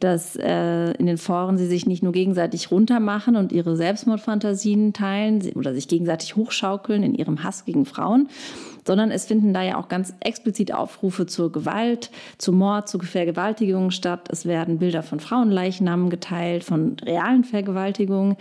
dass 0.00 0.34
äh, 0.34 0.90
in 0.94 1.06
den 1.06 1.18
Foren 1.18 1.56
sie 1.56 1.66
sich 1.66 1.86
nicht 1.86 2.02
nur 2.02 2.12
gegenseitig 2.12 2.72
runtermachen 2.72 3.36
und 3.36 3.52
ihre 3.52 3.76
Selbstmordfantasien 3.76 4.92
teilen 4.92 5.48
oder 5.54 5.72
sich 5.72 5.86
gegenseitig 5.86 6.34
hochschaukeln 6.34 7.04
in 7.04 7.14
ihrem 7.14 7.44
Hass 7.44 7.64
gegen 7.64 7.84
Frauen, 7.86 8.28
sondern 8.86 9.10
es 9.10 9.26
finden 9.26 9.52
da 9.52 9.62
ja 9.62 9.78
auch 9.78 9.88
ganz 9.88 10.14
explizit 10.20 10.72
Aufrufe 10.72 11.26
zur 11.26 11.52
Gewalt, 11.52 12.10
zu 12.38 12.52
Mord, 12.52 12.88
zu 12.88 12.98
Vergewaltigungen 12.98 13.90
statt. 13.90 14.28
Es 14.30 14.46
werden 14.46 14.78
Bilder 14.78 15.02
von 15.02 15.20
Frauenleichnamen 15.20 16.10
geteilt, 16.10 16.64
von 16.64 16.96
realen 17.04 17.44
Vergewaltigungen. 17.44 18.36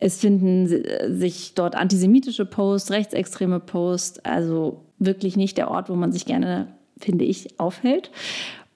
Es 0.00 0.20
finden 0.20 0.68
sich 1.18 1.54
dort 1.54 1.76
antisemitische 1.76 2.46
Posts, 2.46 2.90
rechtsextreme 2.90 3.60
Posts, 3.60 4.24
also 4.24 4.82
wirklich 4.98 5.36
nicht 5.36 5.56
der 5.58 5.70
Ort, 5.70 5.88
wo 5.88 5.94
man 5.94 6.12
sich 6.12 6.26
gerne 6.26 6.68
finde 6.98 7.24
ich, 7.24 7.58
aufhält. 7.58 8.10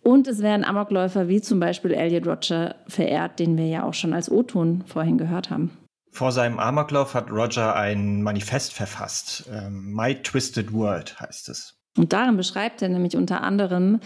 Und 0.02 0.28
es 0.28 0.42
werden 0.42 0.64
Amokläufer 0.64 1.28
wie 1.28 1.40
zum 1.40 1.61
Beispiel 1.61 1.92
Elliot 1.92 2.26
Roger 2.26 2.76
verehrt, 2.87 3.38
den 3.38 3.57
wir 3.59 3.66
ja 3.66 3.85
auch 3.85 3.95
schon 3.95 4.12
als 4.12 4.30
O-Ton 4.30 4.85
vorhin 4.87 5.18
gehört 5.18 5.50
haben. 5.50 5.71
Vor 6.18 6.32
seinem 6.32 6.58
Amoklauf 6.58 7.14
hat 7.14 7.30
Roger 7.30 7.76
ein 7.76 8.25
Manifest 8.25 8.72
verfasst. 8.72 9.48
Ähm, 9.52 9.94
My 9.94 10.20
Twisted 10.20 10.72
World 10.72 11.20
heißt 11.20 11.48
es. 11.48 11.76
Und 11.96 12.12
darin 12.12 12.37
beschreibt 12.37 12.82
er 12.82 12.88
nämlich 12.88 13.16
unter 13.16 13.44
anderem 13.44 14.00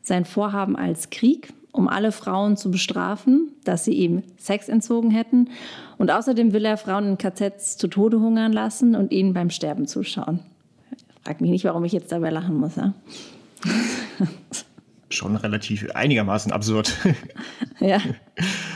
sein 0.00 0.24
Vorhaben 0.24 0.76
als 0.76 1.10
Krieg, 1.10 1.52
um 1.72 1.88
alle 1.88 2.12
Frauen 2.12 2.56
zu 2.56 2.70
bestrafen, 2.70 3.50
dass 3.64 3.84
sie 3.84 3.94
ihm 3.94 4.22
Sex 4.38 4.68
entzogen 4.68 5.10
hätten. 5.10 5.48
Und 5.98 6.12
außerdem 6.12 6.52
will 6.52 6.64
er 6.64 6.76
Frauen 6.76 7.08
in 7.08 7.18
KZs 7.18 7.76
zu 7.76 7.88
Tode 7.88 8.20
hungern 8.20 8.52
lassen 8.52 8.94
und 8.94 9.10
ihnen 9.10 9.34
beim 9.34 9.50
Sterben 9.50 9.88
zuschauen. 9.88 10.38
Frag 11.24 11.40
mich 11.40 11.50
nicht, 11.50 11.64
warum 11.64 11.84
ich 11.84 11.90
jetzt 11.90 12.12
dabei 12.12 12.30
lachen 12.30 12.58
muss. 12.58 12.76
Ja? 12.76 12.94
Schon 15.10 15.34
relativ 15.34 15.90
einigermaßen 15.96 16.52
absurd. 16.52 16.96
ja. 17.80 17.98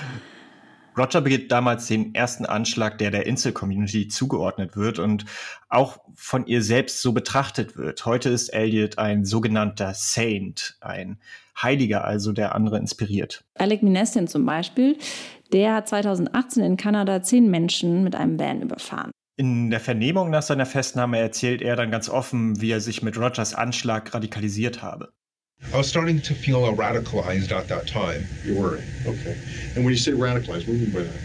Roger 1.01 1.23
begeht 1.23 1.51
damals 1.51 1.87
den 1.87 2.15
ersten 2.15 2.45
Anschlag, 2.45 2.99
der 2.99 3.11
der 3.11 3.27
Insel-Community 3.27 4.09
zugeordnet 4.09 4.77
wird 4.77 4.99
und 4.99 5.25
auch 5.69 5.99
von 6.15 6.47
ihr 6.47 6.63
selbst 6.63 7.01
so 7.01 7.13
betrachtet 7.13 7.77
wird. 7.77 8.05
Heute 8.05 8.29
ist 8.29 8.51
Elliot 8.51 8.99
ein 8.99 9.25
sogenannter 9.25 9.95
Saint, 9.95 10.77
ein 10.81 11.19
Heiliger, 11.61 12.05
also 12.05 12.33
der 12.33 12.55
andere 12.55 12.79
inspiriert. 12.79 13.45
Alec 13.55 13.83
Minestian 13.83 14.29
zum 14.29 14.45
Beispiel, 14.45 14.99
der 15.53 15.75
hat 15.75 15.89
2018 15.89 16.63
in 16.63 16.77
Kanada 16.77 17.23
zehn 17.23 17.51
Menschen 17.51 18.05
mit 18.05 18.15
einem 18.15 18.39
Van 18.39 18.61
überfahren. 18.61 19.11
In 19.37 19.71
der 19.71 19.81
Vernehmung 19.81 20.29
nach 20.29 20.43
seiner 20.43 20.67
Festnahme 20.67 21.19
erzählt 21.19 21.63
er 21.63 21.75
dann 21.75 21.91
ganz 21.91 22.11
offen, 22.11 22.61
wie 22.61 22.73
er 22.73 22.81
sich 22.81 23.03
mit 23.03 23.17
Rogers 23.17 23.55
Anschlag 23.55 24.13
radikalisiert 24.13 24.83
habe. 24.83 25.15
I 25.73 25.77
was 25.77 25.89
starting 25.89 26.21
to 26.23 26.35
feel 26.35 26.63
radicalized 26.75 27.53
at 27.53 27.69
that 27.69 27.87
time. 27.87 28.27
You 28.45 28.61
were? 28.61 28.81
Okay. 29.07 29.37
And 29.75 29.85
when 29.85 29.93
you 29.93 29.99
say 29.99 30.13
radicalized, 30.13 30.67
what 30.67 30.67
do 30.67 30.73
you 30.73 30.87
mean 30.87 30.91
by 30.91 31.03
that? 31.03 31.21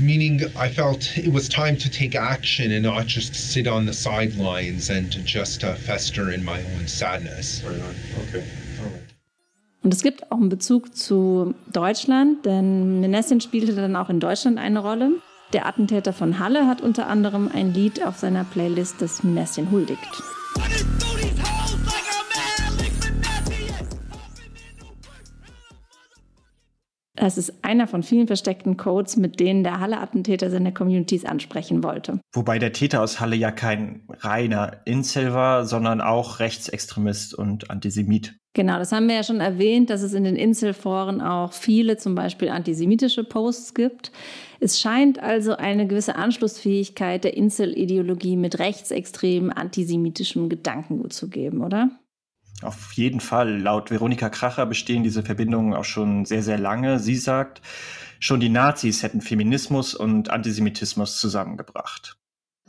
Meaning, 0.00 0.40
I 0.56 0.70
felt 0.70 1.18
it 1.18 1.30
was 1.30 1.46
time 1.46 1.76
to 1.76 1.90
take 1.90 2.14
action 2.14 2.72
and 2.72 2.82
not 2.84 3.06
just 3.06 3.34
sit 3.34 3.66
on 3.66 3.84
the 3.84 3.92
sidelines 3.92 4.88
and 4.88 5.12
to 5.12 5.20
just 5.20 5.62
uh, 5.62 5.74
fester 5.74 6.30
in 6.30 6.42
my 6.42 6.62
own 6.72 6.88
sadness. 6.88 7.62
Right 7.64 7.82
on. 7.82 7.94
Okay. 8.28 8.44
Und 9.82 9.94
es 9.94 10.02
gibt 10.02 10.30
auch 10.30 10.36
einen 10.36 10.48
Bezug 10.48 10.94
zu 10.94 11.54
Deutschland, 11.72 12.44
denn 12.44 13.00
Menessin 13.00 13.40
spielte 13.40 13.74
dann 13.74 13.96
auch 13.96 14.10
in 14.10 14.20
Deutschland 14.20 14.58
eine 14.58 14.78
Rolle. 14.78 15.12
Der 15.52 15.66
Attentäter 15.66 16.12
von 16.12 16.38
Halle 16.38 16.66
hat 16.66 16.80
unter 16.80 17.08
anderem 17.08 17.50
ein 17.52 17.74
Lied 17.74 18.02
auf 18.04 18.18
seiner 18.18 18.44
Playlist, 18.44 18.96
das 19.00 19.22
Messchen 19.22 19.70
huldigt. 19.70 20.22
Das 27.20 27.36
ist 27.36 27.52
einer 27.62 27.86
von 27.86 28.02
vielen 28.02 28.26
versteckten 28.26 28.78
Codes, 28.78 29.18
mit 29.18 29.40
denen 29.40 29.62
der 29.62 29.78
Halle-Attentäter 29.78 30.48
seine 30.48 30.72
Communities 30.72 31.26
ansprechen 31.26 31.84
wollte. 31.84 32.18
Wobei 32.32 32.58
der 32.58 32.72
Täter 32.72 33.02
aus 33.02 33.20
Halle 33.20 33.36
ja 33.36 33.50
kein 33.50 34.00
reiner 34.20 34.78
Incel 34.86 35.34
war, 35.34 35.66
sondern 35.66 36.00
auch 36.00 36.40
Rechtsextremist 36.40 37.34
und 37.34 37.70
Antisemit. 37.70 38.36
Genau, 38.54 38.78
das 38.78 38.90
haben 38.90 39.06
wir 39.06 39.16
ja 39.16 39.22
schon 39.22 39.40
erwähnt, 39.40 39.90
dass 39.90 40.00
es 40.00 40.14
in 40.14 40.24
den 40.24 40.34
Inselforen 40.34 41.20
auch 41.20 41.52
viele 41.52 41.98
zum 41.98 42.14
Beispiel 42.14 42.48
antisemitische 42.48 43.22
Posts 43.22 43.74
gibt. 43.74 44.12
Es 44.58 44.80
scheint 44.80 45.22
also 45.22 45.54
eine 45.56 45.86
gewisse 45.86 46.16
Anschlussfähigkeit 46.16 47.22
der 47.22 47.36
Insel-Ideologie 47.36 48.38
mit 48.38 48.58
rechtsextremen 48.58 49.52
antisemitischem 49.52 50.48
Gedankengut 50.48 51.12
zu 51.12 51.28
geben, 51.28 51.60
oder? 51.60 51.90
Auf 52.62 52.92
jeden 52.92 53.20
Fall. 53.20 53.58
Laut 53.58 53.90
Veronika 53.90 54.28
Kracher 54.28 54.66
bestehen 54.66 55.02
diese 55.02 55.22
Verbindungen 55.22 55.74
auch 55.74 55.84
schon 55.84 56.24
sehr, 56.24 56.42
sehr 56.42 56.58
lange. 56.58 56.98
Sie 56.98 57.16
sagt, 57.16 57.62
schon 58.18 58.40
die 58.40 58.50
Nazis 58.50 59.02
hätten 59.02 59.20
Feminismus 59.20 59.94
und 59.94 60.30
Antisemitismus 60.30 61.18
zusammengebracht 61.18 62.19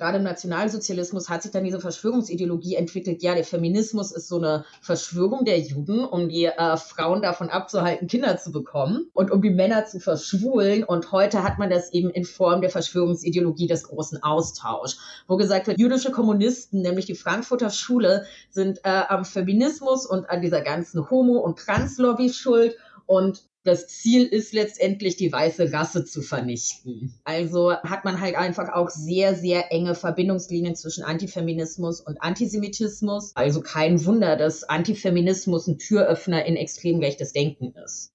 gerade 0.02 0.18
im 0.18 0.24
Nationalsozialismus 0.24 1.30
hat 1.30 1.44
sich 1.44 1.52
dann 1.52 1.64
diese 1.64 1.80
Verschwörungsideologie 1.80 2.74
entwickelt. 2.74 3.22
Ja, 3.22 3.36
der 3.36 3.44
Feminismus 3.44 4.12
ist 4.12 4.30
so 4.30 4.38
eine 4.38 4.66
Verschwörung 4.82 5.46
der 5.46 5.60
Juden, 5.60 6.04
um 6.06 6.28
die 6.28 6.46
äh, 6.46 6.78
Frauen 6.78 7.22
davon 7.22 7.50
abzuhalten, 7.50 8.08
Kinder 8.08 8.36
zu 8.38 8.52
bekommen 8.52 9.12
und 9.14 9.30
um 9.30 9.44
die 9.44 9.52
Männer 9.52 9.86
zu 9.86 10.00
verschwulen. 10.00 10.84
Und 10.84 11.12
heute 11.12 11.44
hat 11.44 11.60
man 11.60 11.70
das 11.70 11.94
eben 11.94 12.10
in 12.10 12.26
Form 12.26 12.62
der 12.62 12.72
Verschwörungsideologie 12.72 13.68
des 13.68 13.84
großen 13.84 14.24
Austausch, 14.24 14.98
wo 15.28 15.38
gesagt 15.38 15.68
wird, 15.68 15.80
jüdische 15.80 16.10
Kommunisten, 16.10 16.82
nämlich 16.82 17.06
die 17.06 17.14
Frankfurter 17.14 17.70
Schule, 17.70 18.26
sind 18.50 18.80
äh, 18.80 19.04
am 19.08 19.24
Feminismus 19.24 20.08
und 20.08 20.28
an 20.32 20.42
dieser 20.42 20.62
ganzen 20.62 21.12
Homo- 21.12 21.42
und 21.42 21.60
Translobby 21.60 22.34
schuld. 22.34 22.76
Und 23.06 23.44
das 23.64 23.88
Ziel 23.88 24.26
ist 24.26 24.54
letztendlich, 24.54 25.16
die 25.16 25.32
weiße 25.32 25.72
Rasse 25.72 26.04
zu 26.04 26.22
vernichten. 26.22 27.14
Also 27.24 27.74
hat 27.74 28.06
man 28.06 28.20
halt 28.20 28.36
einfach 28.36 28.70
auch 28.70 28.90
sehr, 28.90 29.36
sehr 29.36 29.72
enge 29.72 29.94
Verbindungslinien 29.94 30.76
zwischen 30.76 31.04
Antifeminismus 31.04 32.02
und 32.02 32.22
Antisemitismus. 32.22 33.36
Also 33.36 33.62
kein 33.62 34.04
Wunder, 34.06 34.36
dass 34.36 34.64
Antifeminismus 34.64 35.68
ein 35.68 35.78
Türöffner 35.78 36.46
in 36.46 36.56
extrem 36.56 37.00
rechtes 37.00 37.34
Denken 37.34 37.74
ist. 37.86 38.12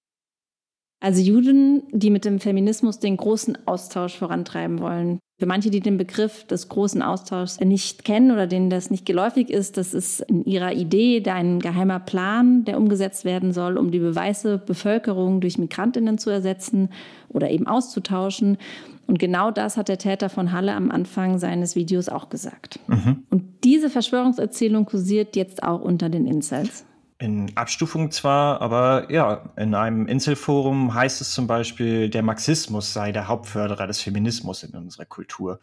Also 1.07 1.23
Juden, 1.23 1.85
die 1.93 2.11
mit 2.11 2.25
dem 2.25 2.41
Feminismus 2.41 2.99
den 2.99 3.17
großen 3.17 3.57
Austausch 3.65 4.19
vorantreiben 4.19 4.81
wollen. 4.81 5.21
Für 5.39 5.47
manche, 5.47 5.71
die 5.71 5.79
den 5.79 5.99
Begriff 5.99 6.43
des 6.49 6.69
großen 6.69 7.01
Austauschs 7.01 7.61
nicht 7.61 8.05
kennen 8.05 8.33
oder 8.33 8.49
denen 8.49 8.71
das 8.71 8.91
nicht 8.91 9.07
geläufig 9.07 9.51
ist, 9.51 9.77
das 9.77 9.95
ist 9.95 10.23
in 10.23 10.45
ihrer 10.45 10.73
Idee 10.73 11.23
ein 11.31 11.61
geheimer 11.61 12.01
Plan, 12.01 12.65
der 12.65 12.77
umgesetzt 12.77 13.25
werden 13.25 13.53
soll, 13.53 13.79
um 13.79 13.93
die 13.93 14.01
beweiße 14.01 14.59
Bevölkerung 14.59 15.41
durch 15.41 15.59
Migrantinnen 15.59 16.19
zu 16.19 16.31
ersetzen 16.31 16.89
oder 17.29 17.51
eben 17.51 17.69
auszutauschen. 17.69 18.59
Und 19.07 19.21
genau 19.21 19.53
das 19.53 19.77
hat 19.77 19.87
der 19.87 19.99
Täter 19.99 20.29
von 20.29 20.51
Halle 20.51 20.75
am 20.75 20.91
Anfang 20.91 21.39
seines 21.39 21.77
Videos 21.77 22.09
auch 22.09 22.31
gesagt. 22.31 22.81
Mhm. 22.89 23.23
Und 23.31 23.45
diese 23.63 23.91
Verschwörungserzählung 23.91 24.87
kursiert 24.87 25.37
jetzt 25.37 25.63
auch 25.63 25.83
unter 25.83 26.09
den 26.09 26.27
Incels. 26.27 26.85
In 27.18 27.50
Abstufung 27.56 28.11
zwar, 28.11 28.61
aber 28.61 29.11
ja, 29.11 29.50
in 29.56 29.75
einem 29.75 30.06
Inselforum 30.06 30.92
heißt 30.92 31.23
es 31.23 31.32
zum 31.32 31.46
Beispiel, 31.46 32.11
der 32.11 32.23
Marxismus 32.23 32.92
sei 32.92 33.11
der 33.11 33.26
Hauptförderer 33.26 33.87
des 33.87 34.00
Feminismus 34.02 34.62
in 34.62 34.75
unserer 34.75 35.06
Kultur. 35.06 35.58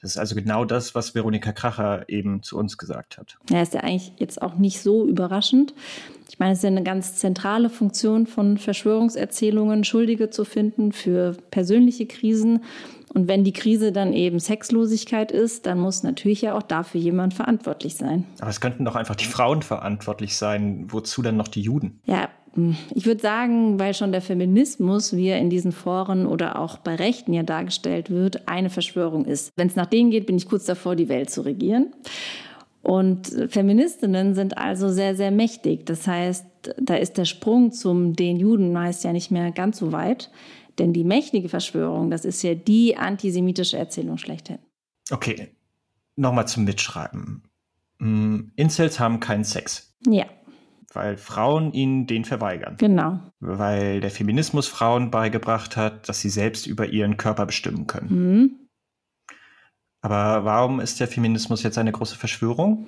Das 0.00 0.10
ist 0.10 0.18
also 0.18 0.34
genau 0.34 0.64
das, 0.64 0.94
was 0.94 1.14
Veronika 1.14 1.52
Kracher 1.52 2.08
eben 2.08 2.42
zu 2.42 2.58
uns 2.58 2.76
gesagt 2.76 3.18
hat. 3.18 3.38
Ja, 3.50 3.62
ist 3.62 3.74
ja 3.74 3.80
eigentlich 3.80 4.12
jetzt 4.18 4.42
auch 4.42 4.56
nicht 4.56 4.80
so 4.80 5.06
überraschend. 5.06 5.74
Ich 6.28 6.38
meine, 6.38 6.52
es 6.52 6.58
ist 6.58 6.64
ja 6.64 6.70
eine 6.70 6.82
ganz 6.82 7.16
zentrale 7.16 7.70
Funktion 7.70 8.26
von 8.26 8.58
Verschwörungserzählungen, 8.58 9.84
Schuldige 9.84 10.28
zu 10.28 10.44
finden 10.44 10.92
für 10.92 11.36
persönliche 11.50 12.06
Krisen 12.06 12.64
und 13.14 13.28
wenn 13.28 13.44
die 13.44 13.52
Krise 13.52 13.92
dann 13.92 14.12
eben 14.12 14.40
Sexlosigkeit 14.40 15.30
ist, 15.32 15.66
dann 15.66 15.78
muss 15.78 16.02
natürlich 16.02 16.42
ja 16.42 16.56
auch 16.56 16.62
dafür 16.62 17.00
jemand 17.00 17.34
verantwortlich 17.34 17.94
sein. 17.94 18.24
Aber 18.40 18.50
es 18.50 18.60
könnten 18.60 18.84
doch 18.84 18.96
einfach 18.96 19.14
die 19.14 19.26
Frauen 19.26 19.62
verantwortlich 19.62 20.36
sein. 20.36 20.86
Wozu 20.88 21.22
dann 21.22 21.36
noch 21.36 21.48
die 21.48 21.60
Juden? 21.60 22.00
Ja, 22.04 22.28
hm, 22.54 22.76
ich 22.94 23.06
würde 23.06 23.20
sagen, 23.20 23.78
weil 23.78 23.94
schon 23.94 24.12
der 24.12 24.22
Feminismus, 24.22 25.14
wie 25.14 25.28
er 25.28 25.38
in 25.38 25.50
diesen 25.50 25.72
Foren 25.72 26.26
oder 26.26 26.58
auch 26.58 26.78
bei 26.78 26.96
Rechten 26.96 27.32
ja 27.32 27.42
dargestellt 27.42 28.10
wird, 28.10 28.48
eine 28.48 28.70
Verschwörung 28.70 29.24
ist. 29.24 29.52
Wenn 29.56 29.68
es 29.68 29.76
nach 29.76 29.86
denen 29.86 30.10
geht, 30.10 30.26
bin 30.26 30.36
ich 30.36 30.48
kurz 30.48 30.64
davor, 30.64 30.96
die 30.96 31.08
Welt 31.08 31.30
zu 31.30 31.42
regieren. 31.42 31.92
Und 32.82 33.34
Feministinnen 33.48 34.34
sind 34.34 34.58
also 34.58 34.88
sehr, 34.88 35.16
sehr 35.16 35.32
mächtig. 35.32 35.86
Das 35.86 36.06
heißt, 36.06 36.46
da 36.80 36.94
ist 36.94 37.18
der 37.18 37.24
Sprung 37.24 37.72
zum 37.72 38.14
den 38.14 38.36
Juden 38.36 38.72
meist 38.72 39.02
ja 39.04 39.12
nicht 39.12 39.30
mehr 39.30 39.50
ganz 39.50 39.78
so 39.78 39.90
weit. 39.90 40.30
Denn 40.78 40.92
die 40.92 41.04
mächtige 41.04 41.48
Verschwörung, 41.48 42.10
das 42.10 42.24
ist 42.24 42.42
ja 42.42 42.54
die 42.54 42.96
antisemitische 42.96 43.78
Erzählung 43.78 44.18
schlechthin. 44.18 44.58
Okay, 45.10 45.48
nochmal 46.16 46.48
zum 46.48 46.64
Mitschreiben. 46.64 47.44
Hm, 47.98 48.52
Incels 48.56 49.00
haben 49.00 49.20
keinen 49.20 49.44
Sex. 49.44 49.94
Ja. 50.06 50.26
Weil 50.92 51.16
Frauen 51.16 51.72
ihnen 51.72 52.06
den 52.06 52.24
verweigern. 52.24 52.76
Genau. 52.78 53.20
Weil 53.40 54.00
der 54.00 54.10
Feminismus 54.10 54.66
Frauen 54.66 55.10
beigebracht 55.10 55.76
hat, 55.76 56.08
dass 56.08 56.20
sie 56.20 56.30
selbst 56.30 56.66
über 56.66 56.86
ihren 56.86 57.16
Körper 57.16 57.46
bestimmen 57.46 57.86
können. 57.86 58.08
Mhm. 58.08 58.50
Aber 60.00 60.44
warum 60.44 60.80
ist 60.80 61.00
der 61.00 61.08
Feminismus 61.08 61.62
jetzt 61.62 61.78
eine 61.78 61.92
große 61.92 62.16
Verschwörung? 62.16 62.86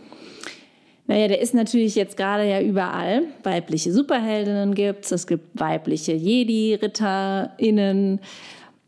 Naja, 1.09 1.27
der 1.27 1.41
ist 1.41 1.55
natürlich 1.55 1.95
jetzt 1.95 2.19
gerade 2.19 2.49
ja 2.49 2.61
überall. 2.61 3.23
Weibliche 3.43 3.93
Superheldinnen 3.93 4.75
gibt 4.75 5.07
es, 5.07 5.13
es 5.13 5.27
gibt 5.27 5.59
weibliche 5.59 6.13
Jedi-RitterInnen, 6.13 8.21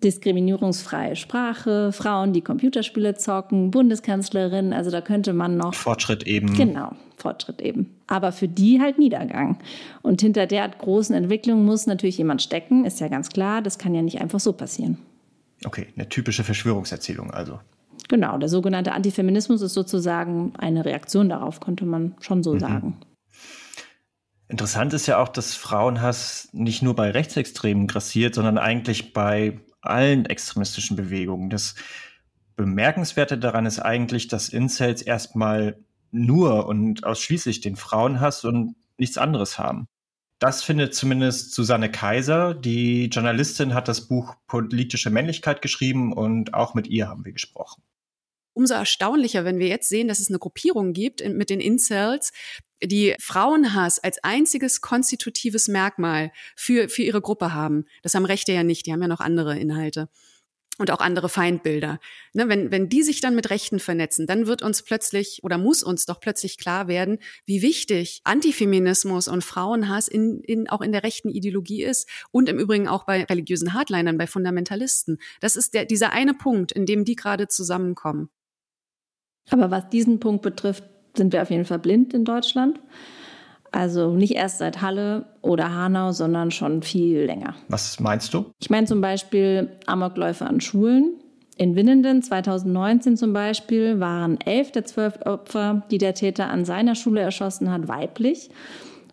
diskriminierungsfreie 0.04 1.16
Sprache, 1.16 1.92
Frauen, 1.92 2.34
die 2.34 2.42
Computerspiele 2.42 3.14
zocken, 3.14 3.70
Bundeskanzlerin, 3.70 4.74
also 4.74 4.90
da 4.90 5.00
könnte 5.00 5.32
man 5.32 5.56
noch. 5.56 5.74
Fortschritt 5.74 6.26
eben. 6.26 6.54
Genau, 6.54 6.92
Fortschritt 7.16 7.62
eben. 7.62 7.90
Aber 8.06 8.32
für 8.32 8.48
die 8.48 8.80
halt 8.80 8.98
Niedergang. 8.98 9.58
Und 10.02 10.20
hinter 10.20 10.46
der 10.46 10.68
großen 10.68 11.14
Entwicklung 11.14 11.64
muss 11.64 11.86
natürlich 11.86 12.18
jemand 12.18 12.42
stecken, 12.42 12.84
ist 12.84 13.00
ja 13.00 13.08
ganz 13.08 13.30
klar, 13.30 13.62
das 13.62 13.78
kann 13.78 13.94
ja 13.94 14.02
nicht 14.02 14.20
einfach 14.20 14.40
so 14.40 14.52
passieren. 14.52 14.98
Okay, 15.64 15.86
eine 15.96 16.08
typische 16.08 16.44
Verschwörungserzählung 16.44 17.30
also. 17.30 17.60
Genau, 18.10 18.38
der 18.38 18.48
sogenannte 18.48 18.90
Antifeminismus 18.90 19.62
ist 19.62 19.74
sozusagen 19.74 20.52
eine 20.58 20.84
Reaktion 20.84 21.28
darauf, 21.28 21.60
könnte 21.60 21.86
man 21.86 22.16
schon 22.18 22.42
so 22.42 22.54
mhm. 22.54 22.58
sagen. 22.58 23.00
Interessant 24.48 24.92
ist 24.94 25.06
ja 25.06 25.18
auch, 25.18 25.28
dass 25.28 25.54
Frauenhass 25.54 26.48
nicht 26.50 26.82
nur 26.82 26.96
bei 26.96 27.12
Rechtsextremen 27.12 27.86
grassiert, 27.86 28.34
sondern 28.34 28.58
eigentlich 28.58 29.12
bei 29.12 29.60
allen 29.80 30.26
extremistischen 30.26 30.96
Bewegungen. 30.96 31.50
Das 31.50 31.76
Bemerkenswerte 32.56 33.38
daran 33.38 33.64
ist 33.64 33.78
eigentlich, 33.78 34.26
dass 34.26 34.48
Incels 34.48 35.02
erstmal 35.02 35.78
nur 36.10 36.66
und 36.66 37.04
ausschließlich 37.04 37.60
den 37.60 37.76
Frauenhass 37.76 38.44
und 38.44 38.74
nichts 38.98 39.18
anderes 39.18 39.56
haben. 39.56 39.86
Das 40.40 40.64
findet 40.64 40.96
zumindest 40.96 41.54
Susanne 41.54 41.92
Kaiser. 41.92 42.54
Die 42.54 43.04
Journalistin 43.04 43.72
hat 43.72 43.86
das 43.86 44.08
Buch 44.08 44.34
Politische 44.48 45.10
Männlichkeit 45.10 45.62
geschrieben 45.62 46.12
und 46.12 46.54
auch 46.54 46.74
mit 46.74 46.88
ihr 46.88 47.06
haben 47.06 47.24
wir 47.24 47.32
gesprochen 47.32 47.84
umso 48.52 48.74
erstaunlicher, 48.74 49.44
wenn 49.44 49.58
wir 49.58 49.68
jetzt 49.68 49.88
sehen, 49.88 50.08
dass 50.08 50.20
es 50.20 50.28
eine 50.28 50.38
Gruppierung 50.38 50.92
gibt 50.92 51.26
mit 51.26 51.50
den 51.50 51.60
Incels, 51.60 52.32
die 52.82 53.14
Frauenhass 53.20 53.98
als 53.98 54.22
einziges 54.24 54.80
konstitutives 54.80 55.68
Merkmal 55.68 56.32
für, 56.56 56.88
für 56.88 57.02
ihre 57.02 57.20
Gruppe 57.20 57.52
haben. 57.52 57.84
Das 58.02 58.14
haben 58.14 58.24
Rechte 58.24 58.52
ja 58.52 58.62
nicht, 58.62 58.86
die 58.86 58.92
haben 58.92 59.02
ja 59.02 59.08
noch 59.08 59.20
andere 59.20 59.58
Inhalte 59.58 60.08
und 60.80 60.90
auch 60.90 61.00
andere 61.00 61.28
Feindbilder. 61.28 62.00
Ne, 62.32 62.48
wenn, 62.48 62.70
wenn 62.70 62.88
die 62.88 63.02
sich 63.02 63.20
dann 63.20 63.34
mit 63.34 63.50
Rechten 63.50 63.80
vernetzen, 63.80 64.26
dann 64.26 64.46
wird 64.46 64.62
uns 64.62 64.82
plötzlich 64.82 65.40
oder 65.44 65.58
muss 65.58 65.82
uns 65.82 66.06
doch 66.06 66.20
plötzlich 66.20 66.56
klar 66.56 66.88
werden, 66.88 67.18
wie 67.44 67.60
wichtig 67.60 68.22
Antifeminismus 68.24 69.28
und 69.28 69.44
Frauenhass 69.44 70.08
in, 70.08 70.40
in, 70.40 70.70
auch 70.70 70.80
in 70.80 70.92
der 70.92 71.02
rechten 71.02 71.28
Ideologie 71.28 71.84
ist 71.84 72.08
und 72.30 72.48
im 72.48 72.58
Übrigen 72.58 72.88
auch 72.88 73.04
bei 73.04 73.24
religiösen 73.24 73.74
Hardlinern, 73.74 74.16
bei 74.16 74.26
Fundamentalisten. 74.26 75.18
Das 75.40 75.54
ist 75.54 75.74
der, 75.74 75.84
dieser 75.84 76.12
eine 76.12 76.32
Punkt, 76.32 76.72
in 76.72 76.86
dem 76.86 77.04
die 77.04 77.14
gerade 77.14 77.46
zusammenkommen. 77.46 78.30
Aber 79.50 79.70
was 79.70 79.88
diesen 79.88 80.20
Punkt 80.20 80.42
betrifft, 80.42 80.84
sind 81.16 81.32
wir 81.32 81.42
auf 81.42 81.50
jeden 81.50 81.64
Fall 81.64 81.78
blind 81.78 82.14
in 82.14 82.24
Deutschland. 82.24 82.78
Also 83.72 84.12
nicht 84.12 84.34
erst 84.34 84.58
seit 84.58 84.82
Halle 84.82 85.26
oder 85.42 85.72
Hanau, 85.72 86.12
sondern 86.12 86.50
schon 86.50 86.82
viel 86.82 87.20
länger. 87.24 87.54
Was 87.68 88.00
meinst 88.00 88.34
du? 88.34 88.46
Ich 88.60 88.70
meine 88.70 88.86
zum 88.86 89.00
Beispiel 89.00 89.70
Amokläufe 89.86 90.44
an 90.44 90.60
Schulen. 90.60 91.14
In 91.56 91.76
Winnenden 91.76 92.22
2019 92.22 93.16
zum 93.16 93.32
Beispiel 93.32 94.00
waren 94.00 94.40
elf 94.40 94.72
der 94.72 94.86
zwölf 94.86 95.20
Opfer, 95.24 95.82
die 95.90 95.98
der 95.98 96.14
Täter 96.14 96.48
an 96.48 96.64
seiner 96.64 96.94
Schule 96.94 97.20
erschossen 97.20 97.70
hat, 97.70 97.86
weiblich. 97.86 98.50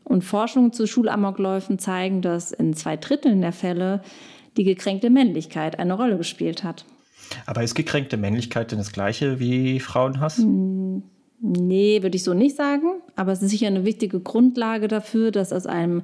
Und 0.03 0.23
Forschungen 0.23 0.71
zu 0.71 0.87
Schulamokläufen 0.87 1.77
zeigen, 1.77 2.21
dass 2.21 2.51
in 2.51 2.73
zwei 2.73 2.95
Dritteln 2.95 3.41
der 3.41 3.51
Fälle 3.51 4.01
die 4.55 4.63
gekränkte 4.63 5.09
Männlichkeit 5.09 5.77
eine 5.77 5.93
Rolle 5.93 6.17
gespielt 6.17 6.63
hat. 6.63 6.85
Aber 7.45 7.63
ist 7.63 7.75
gekränkte 7.75 8.17
Männlichkeit 8.17 8.71
denn 8.71 8.79
das 8.79 8.91
gleiche 8.91 9.39
wie 9.39 9.79
Frauenhass? 9.79 10.37
Hm, 10.37 11.03
nee, 11.39 12.01
würde 12.01 12.15
ich 12.15 12.23
so 12.23 12.33
nicht 12.33 12.55
sagen. 12.55 13.01
Aber 13.15 13.31
es 13.31 13.41
ist 13.41 13.51
sicher 13.51 13.67
eine 13.67 13.85
wichtige 13.85 14.19
Grundlage 14.19 14.87
dafür, 14.87 15.31
dass 15.31 15.53
aus 15.53 15.65
einem 15.65 16.03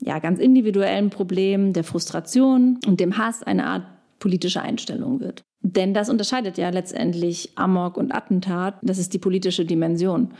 ja, 0.00 0.18
ganz 0.18 0.38
individuellen 0.38 1.10
Problem 1.10 1.72
der 1.72 1.84
Frustration 1.84 2.78
und 2.86 3.00
dem 3.00 3.18
Hass 3.18 3.42
eine 3.42 3.66
Art 3.66 3.84
politische 4.18 4.62
Einstellung 4.62 5.20
wird. 5.20 5.42
Denn 5.62 5.94
das 5.94 6.08
unterscheidet 6.08 6.58
ja 6.58 6.70
letztendlich 6.70 7.50
Amok 7.56 7.96
und 7.96 8.14
Attentat. 8.14 8.76
Das 8.82 8.98
ist 8.98 9.14
die 9.14 9.18
politische 9.18 9.64
Dimension. 9.64 10.30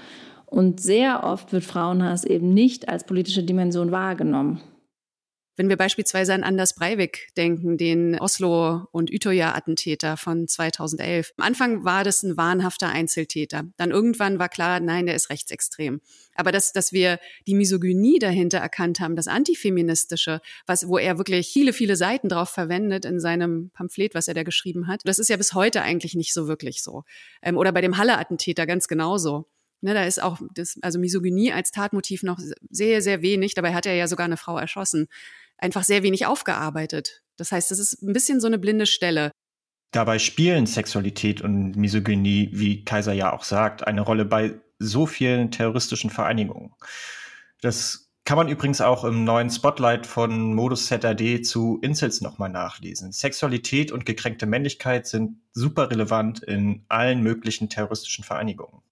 Und 0.46 0.80
sehr 0.80 1.25
oft 1.25 1.52
wird 1.52 1.64
Frauenhass 1.64 2.25
eben 2.25 2.54
nicht 2.54 2.88
als 2.88 3.04
politische 3.04 3.42
Dimension 3.42 3.90
wahrgenommen. 3.90 4.61
Wenn 5.56 5.70
wir 5.70 5.78
beispielsweise 5.78 6.34
an 6.34 6.42
Anders 6.42 6.75
Breivik 6.75 7.28
denken, 7.38 7.78
den 7.78 8.18
Oslo- 8.20 8.86
und 8.92 9.10
Utøya-Attentäter 9.10 10.18
von 10.18 10.46
2011. 10.46 11.32
Am 11.38 11.46
Anfang 11.46 11.82
war 11.82 12.04
das 12.04 12.22
ein 12.22 12.36
wahnhafter 12.36 12.90
Einzeltäter. 12.90 13.64
Dann 13.78 13.90
irgendwann 13.90 14.38
war 14.38 14.50
klar, 14.50 14.80
nein, 14.80 15.06
der 15.06 15.14
ist 15.14 15.30
rechtsextrem. 15.30 16.02
Aber 16.34 16.52
dass, 16.52 16.75
dass 16.75 16.92
wir 16.92 17.19
die 17.47 17.54
Misogynie 17.54 18.19
dahinter 18.19 18.58
erkannt 18.58 19.00
haben, 19.00 19.16
das 19.16 19.28
Antifeministische, 19.28 20.42
was, 20.66 20.88
wo 20.88 20.99
er 20.99 21.16
wirklich 21.16 21.49
viele, 21.49 21.73
viele 21.73 21.97
Seiten 21.97 22.28
drauf 22.28 22.50
verwendet 22.50 23.06
in 23.06 23.19
seinem 23.19 23.71
Pamphlet, 23.71 24.14
was 24.14 24.28
er 24.28 24.34
da 24.34 24.42
geschrieben 24.42 24.86
hat, 24.88 25.00
das 25.04 25.19
ist 25.19 25.30
ja 25.30 25.38
bis 25.38 25.54
heute 25.54 25.80
eigentlich 25.80 26.14
nicht 26.14 26.34
so 26.34 26.49
wirklich 26.49 26.82
so. 26.82 27.04
Ähm, 27.40 27.56
oder 27.56 27.73
bei 27.73 27.80
dem 27.80 27.97
Halle-Attentäter 27.97 28.66
ganz 28.66 28.88
genauso. 28.88 29.47
Ne, 29.82 29.95
da 29.95 30.04
ist 30.04 30.23
auch 30.23 30.40
das, 30.54 30.78
also 30.82 30.99
Misogynie 30.99 31.52
als 31.52 31.71
Tatmotiv 31.71 32.23
noch 32.23 32.38
sehr, 32.71 33.02
sehr 33.02 33.23
wenig. 33.23 33.54
Dabei 33.54 33.75
hat 33.75 33.86
er 33.86 33.95
ja 33.95 34.08
sogar 34.08 34.25
eine 34.25 34.38
Frau 34.38 34.58
erschossen 34.58 35.08
einfach 35.58 35.84
sehr 35.84 36.02
wenig 36.02 36.26
aufgearbeitet. 36.26 37.23
Das 37.36 37.52
heißt, 37.52 37.71
das 37.71 37.78
ist 37.78 38.02
ein 38.02 38.12
bisschen 38.12 38.40
so 38.40 38.47
eine 38.47 38.58
blinde 38.58 38.86
Stelle. 38.86 39.30
Dabei 39.92 40.19
spielen 40.19 40.66
Sexualität 40.66 41.40
und 41.40 41.76
Misogynie, 41.76 42.50
wie 42.52 42.84
Kaiser 42.84 43.12
ja 43.12 43.32
auch 43.32 43.45
sagt, 43.45 43.86
eine 43.86 44.00
Rolle 44.00 44.25
bei 44.25 44.60
so 44.78 45.06
vielen 45.06 45.50
terroristischen 45.50 46.10
Vereinigungen. 46.10 46.73
Das 47.62 48.10
kann 48.25 48.36
man 48.36 48.49
übrigens 48.49 48.80
auch 48.80 49.04
im 49.04 49.25
neuen 49.25 49.50
Spotlight 49.50 50.04
von 50.04 50.52
Modus 50.52 50.86
ZRD 50.86 51.47
zu 51.47 51.78
Incels 51.80 52.21
nochmal 52.21 52.50
nachlesen. 52.50 53.12
Sexualität 53.12 53.92
und 53.92 54.04
gekränkte 54.04 54.47
Männlichkeit 54.47 55.06
sind 55.06 55.38
super 55.52 55.90
relevant 55.90 56.42
in 56.42 56.84
allen 56.88 57.23
möglichen 57.23 57.69
terroristischen 57.69 58.25
Vereinigungen. 58.25 58.82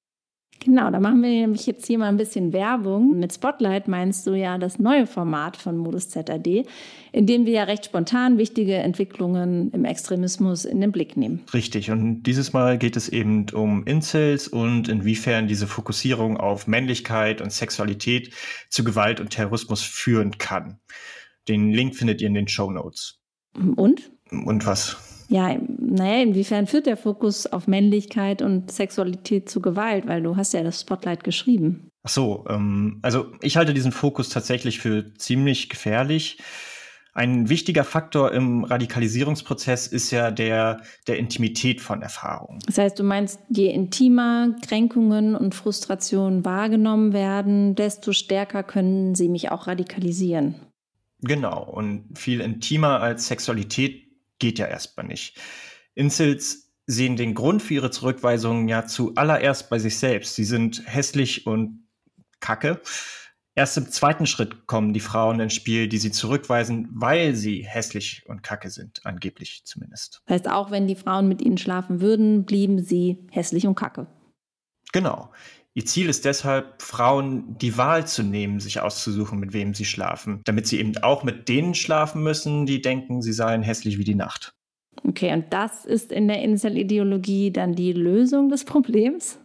Genau, 0.60 0.90
da 0.90 0.98
machen 0.98 1.22
wir 1.22 1.28
nämlich 1.28 1.66
jetzt 1.66 1.86
hier 1.86 1.98
mal 1.98 2.08
ein 2.08 2.16
bisschen 2.16 2.52
Werbung. 2.52 3.18
Mit 3.18 3.34
Spotlight 3.34 3.86
meinst 3.86 4.26
du 4.26 4.34
ja 4.34 4.56
das 4.56 4.78
neue 4.78 5.06
Format 5.06 5.56
von 5.56 5.76
Modus 5.76 6.08
ZAD, 6.08 6.64
in 7.12 7.26
dem 7.26 7.44
wir 7.44 7.52
ja 7.52 7.64
recht 7.64 7.84
spontan 7.84 8.38
wichtige 8.38 8.76
Entwicklungen 8.76 9.70
im 9.72 9.84
Extremismus 9.84 10.64
in 10.64 10.80
den 10.80 10.90
Blick 10.90 11.16
nehmen. 11.18 11.42
Richtig, 11.52 11.90
und 11.90 12.22
dieses 12.22 12.54
Mal 12.54 12.78
geht 12.78 12.96
es 12.96 13.10
eben 13.10 13.46
um 13.52 13.84
Incels 13.84 14.48
und 14.48 14.88
inwiefern 14.88 15.48
diese 15.48 15.66
Fokussierung 15.66 16.38
auf 16.38 16.66
Männlichkeit 16.66 17.42
und 17.42 17.52
Sexualität 17.52 18.32
zu 18.70 18.84
Gewalt 18.84 19.20
und 19.20 19.30
Terrorismus 19.30 19.82
führen 19.82 20.38
kann. 20.38 20.78
Den 21.46 21.72
Link 21.72 21.94
findet 21.94 22.22
ihr 22.22 22.28
in 22.28 22.34
den 22.34 22.48
Show 22.48 22.70
Notes. 22.70 23.20
Und? 23.76 24.10
Und 24.30 24.66
was? 24.66 24.96
Ja, 25.28 25.56
naja, 25.78 26.22
inwiefern 26.22 26.66
führt 26.66 26.86
der 26.86 26.96
Fokus 26.96 27.46
auf 27.46 27.66
Männlichkeit 27.66 28.42
und 28.42 28.70
Sexualität 28.70 29.48
zu 29.48 29.60
Gewalt? 29.60 30.06
Weil 30.06 30.22
du 30.22 30.36
hast 30.36 30.52
ja 30.52 30.62
das 30.62 30.80
Spotlight 30.80 31.24
geschrieben. 31.24 31.90
Ach 32.02 32.10
so, 32.10 32.44
ähm, 32.48 32.98
also 33.02 33.32
ich 33.40 33.56
halte 33.56 33.72
diesen 33.72 33.92
Fokus 33.92 34.28
tatsächlich 34.28 34.80
für 34.80 35.14
ziemlich 35.14 35.70
gefährlich. 35.70 36.38
Ein 37.14 37.48
wichtiger 37.48 37.84
Faktor 37.84 38.32
im 38.32 38.64
Radikalisierungsprozess 38.64 39.86
ist 39.86 40.10
ja 40.10 40.32
der 40.32 40.80
der 41.06 41.16
Intimität 41.16 41.80
von 41.80 42.02
Erfahrungen. 42.02 42.58
Das 42.66 42.76
heißt, 42.76 42.98
du 42.98 43.04
meinst, 43.04 43.38
je 43.48 43.70
intimer 43.70 44.56
Kränkungen 44.66 45.36
und 45.36 45.54
Frustrationen 45.54 46.44
wahrgenommen 46.44 47.12
werden, 47.12 47.76
desto 47.76 48.12
stärker 48.12 48.64
können 48.64 49.14
sie 49.14 49.28
mich 49.28 49.52
auch 49.52 49.68
radikalisieren. 49.68 50.56
Genau, 51.20 51.62
und 51.62 52.18
viel 52.18 52.40
intimer 52.40 53.00
als 53.00 53.28
Sexualität 53.28 54.03
geht 54.44 54.58
ja 54.58 54.66
erstmal 54.66 55.06
nicht. 55.06 55.38
Incels 55.94 56.70
sehen 56.86 57.16
den 57.16 57.32
Grund 57.32 57.62
für 57.62 57.72
ihre 57.72 57.90
Zurückweisungen 57.90 58.68
ja 58.68 58.84
zuallererst 58.84 59.70
bei 59.70 59.78
sich 59.78 59.98
selbst. 59.98 60.34
Sie 60.34 60.44
sind 60.44 60.82
hässlich 60.84 61.46
und 61.46 61.88
kacke. 62.40 62.82
Erst 63.54 63.78
im 63.78 63.88
zweiten 63.88 64.26
Schritt 64.26 64.66
kommen 64.66 64.92
die 64.92 65.00
Frauen 65.00 65.40
ins 65.40 65.54
Spiel, 65.54 65.88
die 65.88 65.96
sie 65.96 66.10
zurückweisen, 66.10 66.90
weil 66.92 67.34
sie 67.34 67.64
hässlich 67.66 68.24
und 68.26 68.42
kacke 68.42 68.68
sind, 68.68 69.06
angeblich 69.06 69.62
zumindest. 69.64 70.20
Das 70.26 70.34
heißt, 70.34 70.50
auch 70.50 70.70
wenn 70.70 70.86
die 70.86 70.96
Frauen 70.96 71.26
mit 71.26 71.40
ihnen 71.40 71.56
schlafen 71.56 72.02
würden, 72.02 72.44
blieben 72.44 72.82
sie 72.82 73.26
hässlich 73.30 73.66
und 73.66 73.76
kacke. 73.76 74.08
Genau. 74.92 75.32
Ihr 75.76 75.84
Ziel 75.84 76.08
ist 76.08 76.24
deshalb, 76.24 76.80
Frauen 76.80 77.58
die 77.58 77.76
Wahl 77.76 78.06
zu 78.06 78.22
nehmen, 78.22 78.60
sich 78.60 78.80
auszusuchen, 78.80 79.40
mit 79.40 79.52
wem 79.52 79.74
sie 79.74 79.84
schlafen, 79.84 80.40
damit 80.44 80.68
sie 80.68 80.78
eben 80.78 80.96
auch 80.98 81.24
mit 81.24 81.48
denen 81.48 81.74
schlafen 81.74 82.22
müssen, 82.22 82.64
die 82.64 82.80
denken, 82.80 83.22
sie 83.22 83.32
seien 83.32 83.62
hässlich 83.62 83.98
wie 83.98 84.04
die 84.04 84.14
Nacht. 84.14 84.54
Okay, 85.02 85.32
und 85.32 85.52
das 85.52 85.84
ist 85.84 86.12
in 86.12 86.28
der 86.28 86.42
Incel-Ideologie 86.42 87.50
dann 87.50 87.74
die 87.74 87.92
Lösung 87.92 88.50
des 88.50 88.64
Problems? 88.64 89.40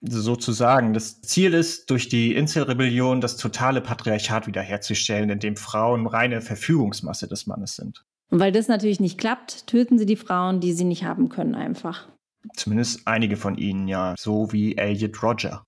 Sozusagen. 0.00 0.94
Das 0.94 1.20
Ziel 1.20 1.52
ist, 1.52 1.90
durch 1.90 2.08
die 2.08 2.34
Incel-Rebellion 2.34 3.20
das 3.20 3.36
totale 3.36 3.82
Patriarchat 3.82 4.46
wiederherzustellen, 4.46 5.28
in 5.28 5.38
dem 5.38 5.56
Frauen 5.56 6.06
reine 6.06 6.40
Verfügungsmasse 6.40 7.28
des 7.28 7.46
Mannes 7.46 7.76
sind. 7.76 8.04
Und 8.30 8.40
weil 8.40 8.52
das 8.52 8.68
natürlich 8.68 9.00
nicht 9.00 9.18
klappt, 9.18 9.66
töten 9.66 9.98
sie 9.98 10.06
die 10.06 10.16
Frauen, 10.16 10.60
die 10.60 10.72
sie 10.72 10.84
nicht 10.84 11.04
haben 11.04 11.28
können, 11.28 11.54
einfach. 11.54 12.08
Zumindest 12.54 13.06
einige 13.06 13.36
von 13.36 13.56
ihnen, 13.56 13.86
ja, 13.86 14.14
so 14.18 14.50
wie 14.52 14.76
Elliot 14.76 15.22
Roger. 15.22 15.64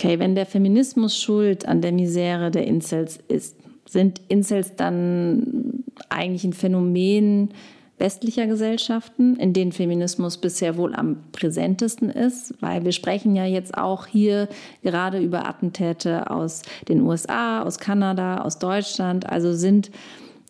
Okay, 0.00 0.18
wenn 0.18 0.34
der 0.34 0.46
Feminismus 0.46 1.20
schuld 1.20 1.68
an 1.68 1.82
der 1.82 1.92
Misere 1.92 2.50
der 2.50 2.66
Incels 2.66 3.18
ist, 3.28 3.54
sind 3.86 4.18
Incels 4.28 4.74
dann 4.74 5.84
eigentlich 6.08 6.42
ein 6.44 6.54
Phänomen 6.54 7.50
westlicher 7.98 8.46
Gesellschaften, 8.46 9.36
in 9.36 9.52
denen 9.52 9.72
Feminismus 9.72 10.38
bisher 10.38 10.78
wohl 10.78 10.94
am 10.94 11.18
präsentesten 11.32 12.08
ist, 12.08 12.54
weil 12.62 12.82
wir 12.86 12.92
sprechen 12.92 13.36
ja 13.36 13.44
jetzt 13.44 13.76
auch 13.76 14.06
hier 14.06 14.48
gerade 14.82 15.20
über 15.20 15.46
Attentäte 15.46 16.30
aus 16.30 16.62
den 16.88 17.02
USA, 17.02 17.60
aus 17.60 17.78
Kanada, 17.78 18.40
aus 18.40 18.58
Deutschland. 18.58 19.28
Also 19.28 19.52
sind 19.52 19.90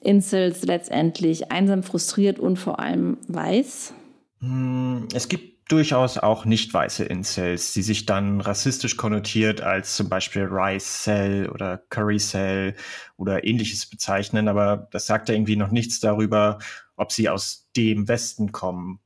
Incels 0.00 0.64
letztendlich 0.64 1.50
einsam, 1.50 1.82
frustriert 1.82 2.38
und 2.38 2.56
vor 2.56 2.78
allem 2.78 3.18
weiß? 3.26 3.94
Hm, 4.38 5.08
es 5.12 5.28
gibt 5.28 5.49
durchaus 5.70 6.18
auch 6.18 6.44
nicht 6.44 6.74
weiße 6.74 7.04
Incels, 7.04 7.72
die 7.72 7.83
sich 7.83 8.06
dann 8.06 8.40
rassistisch 8.40 8.96
konnotiert 8.96 9.61
als 9.61 9.96
zum 9.96 10.09
Beispiel 10.09 10.48
Rice 10.50 11.04
Cell 11.04 11.48
oder 11.48 11.78
Curry 11.88 12.18
Cell 12.18 12.74
oder 13.16 13.44
ähnliches 13.44 13.87
bezeichnen, 13.87 14.48
aber 14.48 14.88
das 14.90 15.06
sagt 15.06 15.28
ja 15.28 15.35
irgendwie 15.35 15.56
noch 15.56 15.70
nichts 15.70 16.00
darüber, 16.00 16.59
ob 16.96 17.12
sie 17.12 17.28
aus 17.28 17.68
dem 17.76 18.09
Westen 18.09 18.52
kommen. 18.52 19.00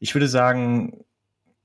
Ich 0.00 0.14
würde 0.14 0.28
sagen, 0.28 1.04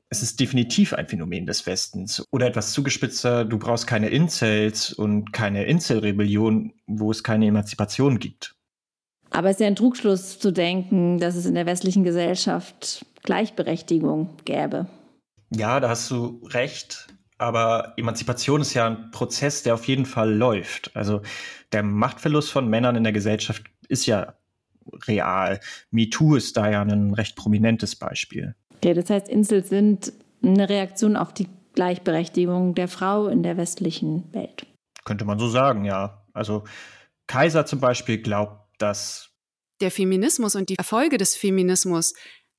es 0.10 0.22
ist 0.22 0.40
definitiv 0.40 0.94
ein 0.94 1.08
Phänomen 1.08 1.48
des 1.48 1.66
Westens. 1.66 2.24
Oder 2.30 2.46
etwas 2.46 2.72
zugespitzter, 2.72 3.46
du 3.46 3.58
brauchst 3.58 3.88
keine 3.88 4.10
Incels 4.10 4.94
und 4.94 5.34
keine 5.34 5.66
Incel-Rebellion, 5.66 6.74
wo 6.86 7.10
es 7.10 7.24
keine 7.24 7.48
Emanzipation 7.48 8.20
gibt. 8.20 8.56
Aber 9.34 9.50
es 9.50 9.56
ist 9.56 9.62
ja 9.62 9.68
ein 9.68 9.76
Trugschluss 9.76 10.40
zu 10.40 10.52
denken, 10.52 11.18
dass 11.18 11.36
es 11.36 11.48
in 11.48 11.56
der 11.56 11.66
westlichen 11.66 12.04
Gesellschaft 12.04 13.06
Gleichberechtigung 13.24 14.30
gäbe. 14.46 14.88
Ja, 15.50 15.80
da 15.80 15.90
hast 15.90 16.10
du 16.12 16.40
recht. 16.46 17.08
Aber 17.40 17.94
Emanzipation 17.98 18.62
ist 18.62 18.76
ja 18.76 18.86
ein 18.86 19.12
Prozess, 19.12 19.64
der 19.64 19.74
auf 19.74 19.88
jeden 19.88 20.06
Fall 20.06 20.32
läuft. 20.34 20.96
Also 20.96 21.22
der 21.72 21.82
Machtverlust 21.82 22.52
von 22.52 22.70
Männern 22.70 22.96
in 22.96 23.04
der 23.04 23.12
Gesellschaft 23.12 23.64
ist 23.88 24.06
ja 24.06 24.36
real. 25.08 25.60
MeToo 25.90 26.36
ist 26.36 26.56
da 26.56 26.70
ja 26.70 26.82
ein 26.82 27.14
recht 27.14 27.36
prominentes 27.36 27.96
Beispiel. 27.96 28.56
Okay, 28.76 28.94
das 28.94 29.10
heißt, 29.10 29.30
Insel 29.30 29.64
sind 29.64 30.14
eine 30.44 30.70
Reaktion 30.70 31.18
auf 31.18 31.34
die 31.34 31.48
Gleichberechtigung 31.74 32.76
der 32.76 32.88
Frau 32.88 33.28
in 33.28 33.42
der 33.42 33.58
westlichen 33.58 34.32
Welt. 34.32 34.68
Könnte 35.06 35.26
man 35.26 35.40
so 35.40 35.48
sagen, 35.48 35.86
ja. 35.86 36.24
Also 36.34 36.66
Kaiser 37.28 37.66
zum 37.66 37.80
Beispiel 37.80 38.20
glaubt, 38.20 38.63
dass 38.78 39.30
der 39.82 39.92
Feminismus 39.92 40.56
und 40.56 40.70
die 40.70 40.78
Erfolge 40.78 41.18
des 41.18 41.36
Feminismus 41.36 42.14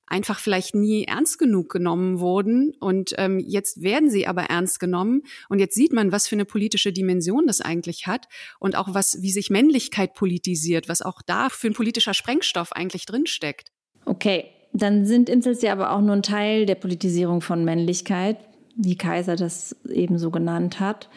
einfach 0.07 0.39
vielleicht 0.39 0.75
nie 0.75 1.05
ernst 1.05 1.39
genug 1.39 1.69
genommen 1.71 2.19
wurden. 2.19 2.73
Und 2.79 3.15
ähm, 3.17 3.39
jetzt 3.39 3.81
werden 3.81 4.09
sie 4.09 4.27
aber 4.27 4.43
ernst 4.43 4.79
genommen. 4.79 5.23
Und 5.49 5.59
jetzt 5.59 5.75
sieht 5.75 5.93
man, 5.93 6.11
was 6.11 6.27
für 6.27 6.35
eine 6.35 6.45
politische 6.45 6.93
Dimension 6.93 7.47
das 7.47 7.61
eigentlich 7.61 8.07
hat 8.07 8.27
und 8.59 8.75
auch 8.75 8.93
was, 8.93 9.21
wie 9.21 9.31
sich 9.31 9.49
Männlichkeit 9.49 10.13
politisiert, 10.13 10.87
was 10.87 11.01
auch 11.01 11.21
da 11.25 11.49
für 11.49 11.67
ein 11.67 11.73
politischer 11.73 12.13
Sprengstoff 12.13 12.71
eigentlich 12.71 13.05
drinsteckt. 13.05 13.71
Okay, 14.05 14.45
dann 14.73 15.05
sind 15.05 15.29
Insels 15.29 15.61
ja 15.61 15.71
aber 15.71 15.91
auch 15.91 16.01
nur 16.01 16.15
ein 16.15 16.23
Teil 16.23 16.65
der 16.65 16.75
Politisierung 16.75 17.41
von 17.41 17.65
Männlichkeit, 17.65 18.37
wie 18.75 18.97
Kaiser 18.97 19.35
das 19.35 19.75
eben 19.89 20.19
so 20.19 20.29
genannt 20.31 20.79
hat. 20.79 21.09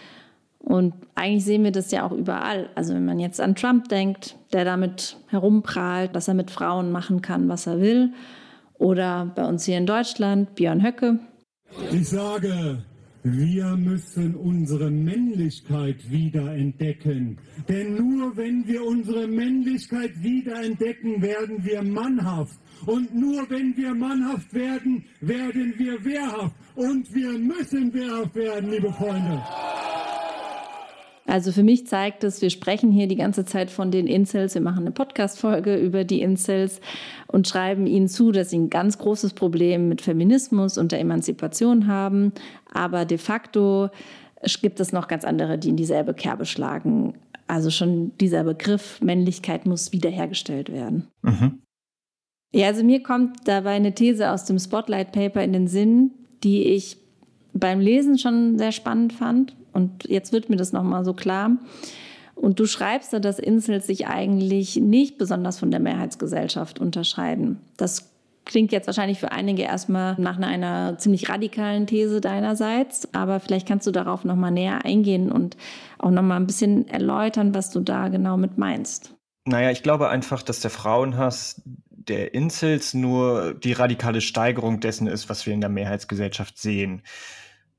Und 0.58 0.94
eigentlich 1.14 1.44
sehen 1.44 1.64
wir 1.64 1.72
das 1.72 1.90
ja 1.90 2.06
auch 2.06 2.12
überall. 2.12 2.70
Also 2.74 2.94
wenn 2.94 3.04
man 3.04 3.18
jetzt 3.18 3.40
an 3.40 3.54
Trump 3.54 3.88
denkt, 3.88 4.36
der 4.52 4.64
damit 4.64 5.16
herumprahlt, 5.28 6.14
dass 6.14 6.28
er 6.28 6.34
mit 6.34 6.50
Frauen 6.50 6.90
machen 6.90 7.22
kann, 7.22 7.48
was 7.48 7.66
er 7.66 7.80
will 7.80 8.12
oder 8.74 9.32
bei 9.34 9.44
uns 9.44 9.64
hier 9.64 9.78
in 9.78 9.86
Deutschland, 9.86 10.54
Björn 10.54 10.84
Höcke. 10.84 11.18
Ich 11.92 12.08
sage, 12.08 12.82
wir 13.22 13.76
müssen 13.76 14.34
unsere 14.36 14.90
Männlichkeit 14.90 16.10
wiederentdecken. 16.10 17.38
Denn 17.68 17.94
nur 17.96 18.36
wenn 18.36 18.66
wir 18.66 18.84
unsere 18.84 19.26
Männlichkeit 19.26 20.12
wiederentdecken, 20.22 21.20
werden 21.20 21.64
wir 21.64 21.82
mannhaft. 21.82 22.58
Und 22.86 23.14
nur 23.14 23.48
wenn 23.50 23.76
wir 23.76 23.94
mannhaft 23.94 24.54
werden, 24.54 25.04
werden 25.20 25.74
wir 25.76 26.04
wehrhaft. 26.04 26.54
Und 26.76 27.12
wir 27.12 27.38
müssen 27.38 27.92
wehrhaft 27.92 28.34
werden, 28.34 28.70
liebe 28.70 28.92
Freunde. 28.92 29.42
Also 31.28 31.52
für 31.52 31.62
mich 31.62 31.86
zeigt 31.86 32.24
es, 32.24 32.40
wir 32.40 32.48
sprechen 32.48 32.90
hier 32.90 33.06
die 33.06 33.16
ganze 33.16 33.44
Zeit 33.44 33.70
von 33.70 33.90
den 33.90 34.06
Incels. 34.06 34.54
Wir 34.54 34.62
machen 34.62 34.80
eine 34.80 34.92
Podcast-Folge 34.92 35.76
über 35.76 36.04
die 36.04 36.22
Incels 36.22 36.80
und 37.26 37.46
schreiben 37.46 37.86
ihnen 37.86 38.08
zu, 38.08 38.32
dass 38.32 38.48
sie 38.48 38.58
ein 38.58 38.70
ganz 38.70 38.96
großes 38.96 39.34
Problem 39.34 39.90
mit 39.90 40.00
Feminismus 40.00 40.78
und 40.78 40.90
der 40.90 41.00
Emanzipation 41.00 41.86
haben. 41.86 42.32
Aber 42.72 43.04
de 43.04 43.18
facto 43.18 43.90
gibt 44.62 44.80
es 44.80 44.92
noch 44.92 45.06
ganz 45.06 45.26
andere, 45.26 45.58
die 45.58 45.68
in 45.68 45.76
dieselbe 45.76 46.14
Kerbe 46.14 46.46
schlagen. 46.46 47.12
Also 47.46 47.68
schon 47.68 48.16
dieser 48.16 48.42
Begriff 48.44 49.02
Männlichkeit 49.02 49.66
muss 49.66 49.92
wiederhergestellt 49.92 50.72
werden. 50.72 51.08
Mhm. 51.20 51.60
Ja, 52.54 52.68
also 52.68 52.82
mir 52.82 53.02
kommt 53.02 53.46
dabei 53.46 53.72
eine 53.72 53.94
These 53.94 54.30
aus 54.30 54.46
dem 54.46 54.58
Spotlight 54.58 55.12
Paper 55.12 55.44
in 55.44 55.52
den 55.52 55.66
Sinn, 55.66 56.12
die 56.42 56.62
ich 56.62 56.96
beim 57.52 57.80
Lesen 57.80 58.16
schon 58.16 58.56
sehr 58.56 58.72
spannend 58.72 59.12
fand 59.12 59.57
und 59.78 60.04
jetzt 60.08 60.32
wird 60.32 60.50
mir 60.50 60.56
das 60.56 60.72
nochmal 60.72 61.04
so 61.04 61.14
klar. 61.14 61.52
Und 62.34 62.60
du 62.60 62.66
schreibst 62.66 63.12
da, 63.12 63.20
dass 63.20 63.38
Insels 63.38 63.86
sich 63.86 64.06
eigentlich 64.06 64.76
nicht 64.76 65.18
besonders 65.18 65.58
von 65.58 65.70
der 65.70 65.80
Mehrheitsgesellschaft 65.80 66.78
unterscheiden. 66.80 67.60
Das 67.76 68.10
klingt 68.44 68.72
jetzt 68.72 68.86
wahrscheinlich 68.86 69.20
für 69.20 69.30
einige 69.30 69.62
erstmal 69.62 70.14
nach 70.18 70.38
einer 70.38 70.98
ziemlich 70.98 71.28
radikalen 71.28 71.86
These 71.86 72.20
deinerseits, 72.20 73.12
aber 73.14 73.40
vielleicht 73.40 73.68
kannst 73.68 73.86
du 73.86 73.92
darauf 73.92 74.24
nochmal 74.24 74.50
näher 74.50 74.84
eingehen 74.84 75.30
und 75.30 75.56
auch 75.98 76.10
nochmal 76.10 76.40
ein 76.40 76.46
bisschen 76.46 76.88
erläutern, 76.88 77.54
was 77.54 77.70
du 77.70 77.80
da 77.80 78.08
genau 78.08 78.36
mit 78.36 78.58
meinst. 78.58 79.14
Naja, 79.44 79.70
ich 79.70 79.82
glaube 79.82 80.08
einfach, 80.08 80.42
dass 80.42 80.60
der 80.60 80.70
Frauenhass 80.70 81.62
der 81.90 82.34
Insels 82.34 82.94
nur 82.94 83.54
die 83.54 83.72
radikale 83.72 84.20
Steigerung 84.20 84.80
dessen 84.80 85.06
ist, 85.06 85.28
was 85.28 85.46
wir 85.46 85.52
in 85.52 85.60
der 85.60 85.70
Mehrheitsgesellschaft 85.70 86.58
sehen. 86.58 87.02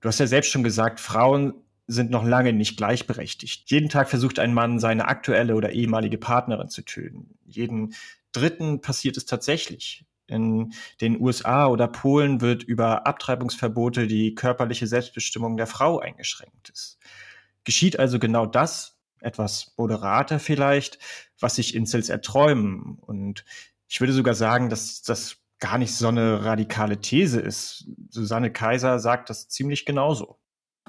Du 0.01 0.07
hast 0.07 0.19
ja 0.19 0.27
selbst 0.27 0.51
schon 0.51 0.63
gesagt, 0.63 0.99
Frauen 0.99 1.53
sind 1.89 2.11
noch 2.11 2.23
lange 2.23 2.53
nicht 2.53 2.77
gleichberechtigt. 2.77 3.71
Jeden 3.71 3.89
Tag 3.89 4.09
versucht 4.09 4.37
ein 4.37 4.53
Mann, 4.53 4.79
seine 4.79 5.07
aktuelle 5.07 5.55
oder 5.55 5.71
ehemalige 5.71 6.19
Partnerin 6.19 6.69
zu 6.69 6.83
töten. 6.83 7.37
Jeden 7.45 7.95
dritten 8.31 8.79
passiert 8.81 9.17
es 9.17 9.25
tatsächlich. 9.25 10.05
In 10.27 10.71
den 11.01 11.19
USA 11.19 11.65
oder 11.65 11.87
Polen 11.87 12.41
wird 12.41 12.61
über 12.61 13.07
Abtreibungsverbote 13.07 14.05
die 14.05 14.35
körperliche 14.35 14.85
Selbstbestimmung 14.85 15.57
der 15.57 15.65
Frau 15.65 15.97
eingeschränkt. 15.97 16.69
Es 16.71 16.99
geschieht 17.63 17.97
also 17.97 18.19
genau 18.19 18.45
das, 18.45 18.99
etwas 19.19 19.73
moderater 19.75 20.39
vielleicht, 20.39 20.99
was 21.39 21.55
sich 21.55 21.73
Incels 21.73 22.09
erträumen. 22.09 22.99
Und 22.99 23.45
ich 23.87 23.99
würde 23.99 24.13
sogar 24.13 24.35
sagen, 24.35 24.69
dass 24.69 25.01
das 25.01 25.37
gar 25.57 25.79
nicht 25.79 25.95
so 25.95 26.07
eine 26.07 26.45
radikale 26.45 27.01
These 27.01 27.39
ist. 27.39 27.87
Susanne 28.11 28.51
Kaiser 28.51 28.99
sagt 28.99 29.31
das 29.31 29.49
ziemlich 29.49 29.85
genauso. 29.85 30.38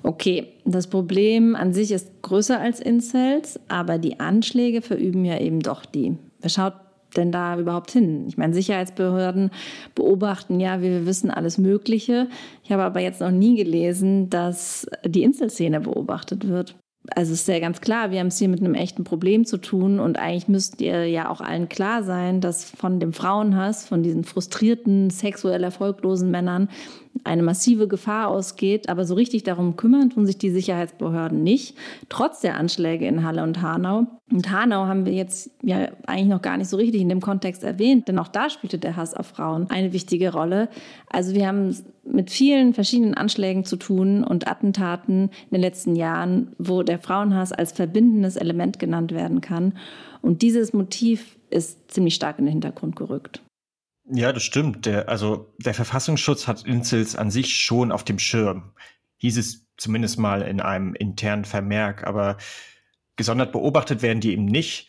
Okay, 0.03 0.49
das 0.65 0.87
Problem 0.87 1.55
an 1.55 1.73
sich 1.73 1.93
ist 1.93 2.23
größer 2.23 2.59
als 2.59 2.81
Incels, 2.81 3.61
aber 3.69 3.99
die 3.99 4.19
Anschläge 4.19 4.83
verüben 4.83 5.25
ja 5.25 5.39
eben 5.39 5.61
doch 5.61 5.85
die. 5.85 6.17
Wer 6.41 6.51
schaut 6.51 6.75
denn 7.17 7.33
da 7.33 7.59
überhaupt 7.59 7.91
hin? 7.91 8.27
Ich 8.29 8.39
meine, 8.39 8.55
Sicherheitsbehörden 8.55 9.51
beobachten 9.95 10.59
ja, 10.61 10.81
wie 10.81 10.91
wir 10.91 11.07
wissen, 11.07 11.31
alles 11.31 11.59
Mögliche. 11.59 12.29
Ich 12.65 12.73
habe 12.73 12.83
aber 12.83 13.01
jetzt 13.01 13.21
noch 13.21 13.31
nie 13.31 13.57
gelesen, 13.57 14.31
dass 14.31 14.87
die 15.05 15.23
Inselszene 15.23 15.81
beobachtet 15.81 16.49
wird. 16.49 16.77
Also 17.15 17.33
ist 17.33 17.49
ja 17.49 17.59
ganz 17.59 17.81
klar, 17.81 18.11
wir 18.11 18.21
haben 18.21 18.27
es 18.27 18.39
hier 18.39 18.49
mit 18.49 18.61
einem 18.61 18.75
echten 18.75 19.05
Problem 19.05 19.47
zu 19.47 19.57
tun 19.57 19.99
und 20.01 20.19
eigentlich 20.19 20.49
müsst 20.49 20.81
ihr 20.81 21.07
ja 21.09 21.31
auch 21.31 21.41
allen 21.41 21.69
klar 21.69 22.03
sein, 22.03 22.41
dass 22.41 22.71
von 22.71 23.01
dem 23.01 23.13
Frauenhass, 23.13 23.87
von 23.89 24.03
diesen 24.03 24.23
frustrierten, 24.23 25.09
sexuell 25.09 25.65
erfolglosen 25.65 26.31
Männern 26.31 26.69
eine 27.25 27.43
massive 27.43 27.89
Gefahr 27.89 28.29
ausgeht. 28.29 28.89
Aber 28.89 29.05
so 29.05 29.15
richtig 29.15 29.43
darum 29.43 29.77
kümmern 29.77 30.11
tun 30.11 30.27
sich 30.27 30.39
die 30.39 30.51
Sicherheitsbehörden 30.51 31.43
nicht, 31.43 31.77
trotz 32.09 32.41
der 32.41 32.57
Anschläge 32.57 33.07
in 33.07 33.25
Halle 33.25 33.43
und 33.43 33.63
Hanau. 33.63 34.07
Und 34.33 34.51
Hanau 34.51 34.87
haben 34.87 35.07
wir 35.07 35.13
jetzt 35.13 35.51
ja 35.63 35.89
eigentlich 36.07 36.29
noch 36.29 36.43
gar 36.43 36.57
nicht 36.57 36.69
so 36.69 36.77
richtig 36.77 37.01
in 37.01 37.09
dem 37.09 37.21
Kontext 37.21 37.65
erwähnt, 37.65 38.09
denn 38.09 38.19
auch 38.19 38.29
da 38.29 38.49
spielte 38.49 38.79
der 38.79 38.97
Hass 38.97 39.15
auf 39.15 39.27
Frauen 39.27 39.69
eine 39.71 39.93
wichtige 39.93 40.33
Rolle. 40.33 40.69
Also 41.09 41.35
wir 41.35 41.47
haben 41.47 41.77
mit 42.05 42.31
vielen 42.31 42.75
verschiedenen 42.75 43.15
Anschlägen 43.15 43.65
zu 43.65 43.77
tun 43.77 44.25
und 44.25 44.49
Attentaten 44.49 45.25
in 45.25 45.53
den 45.53 45.61
letzten 45.61 45.97
Jahren, 45.97 46.53
wo 46.59 46.83
der 46.83 46.99
Frauenhass 46.99 47.53
als 47.53 47.73
verbindendes 47.73 48.37
Element 48.37 48.79
genannt 48.79 49.13
werden 49.13 49.41
kann. 49.41 49.75
Und 50.23 50.43
dieses 50.43 50.73
Motiv 50.73 51.37
ist 51.51 51.91
ziemlich 51.91 52.15
stark 52.15 52.39
in 52.39 52.47
den 52.47 52.53
Hintergrund 52.53 52.97
gerückt. 52.97 53.43
Ja, 54.13 54.33
das 54.33 54.43
stimmt. 54.43 54.87
Der, 54.87 55.09
also 55.09 55.55
der 55.59 55.75
Verfassungsschutz 55.75 56.49
hat 56.49 56.65
Inzels 56.65 57.15
an 57.15 57.31
sich 57.31 57.55
schon 57.57 57.93
auf 57.93 58.05
dem 58.05 58.19
Schirm. 58.19 58.73
Hieß 59.19 59.39
es 59.39 59.67
zumindest 59.77 60.19
mal 60.19 60.43
in 60.43 60.61
einem 60.61 60.95
internen 60.95 61.45
Vermerk, 61.45 62.07
aber 62.07 62.37
gesondert 63.17 63.53
beobachtet 63.53 64.03
werden 64.03 64.21
die 64.21 64.33
eben 64.33 64.47
nicht, 64.47 64.89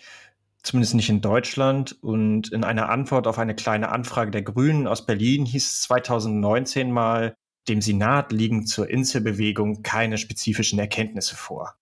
zumindest 0.64 0.96
nicht 0.96 1.10
in 1.10 1.22
Deutschland. 1.22 1.98
Und 2.02 2.52
in 2.52 2.64
einer 2.64 2.90
Antwort 2.90 3.28
auf 3.28 3.38
eine 3.38 3.56
kleine 3.56 3.90
Anfrage 3.90 4.32
der 4.32 4.42
Grünen 4.42 4.88
aus 4.88 5.06
Berlin 5.06 5.46
hieß 5.46 5.66
es 5.66 5.82
2019 5.82 6.92
mal, 6.92 7.36
dem 7.68 7.82
Senat 7.82 8.32
liegen 8.32 8.66
zur 8.66 8.90
Inselbewegung 8.90 9.84
keine 9.84 10.18
spezifischen 10.18 10.80
Erkenntnisse 10.80 11.36
vor. 11.36 11.76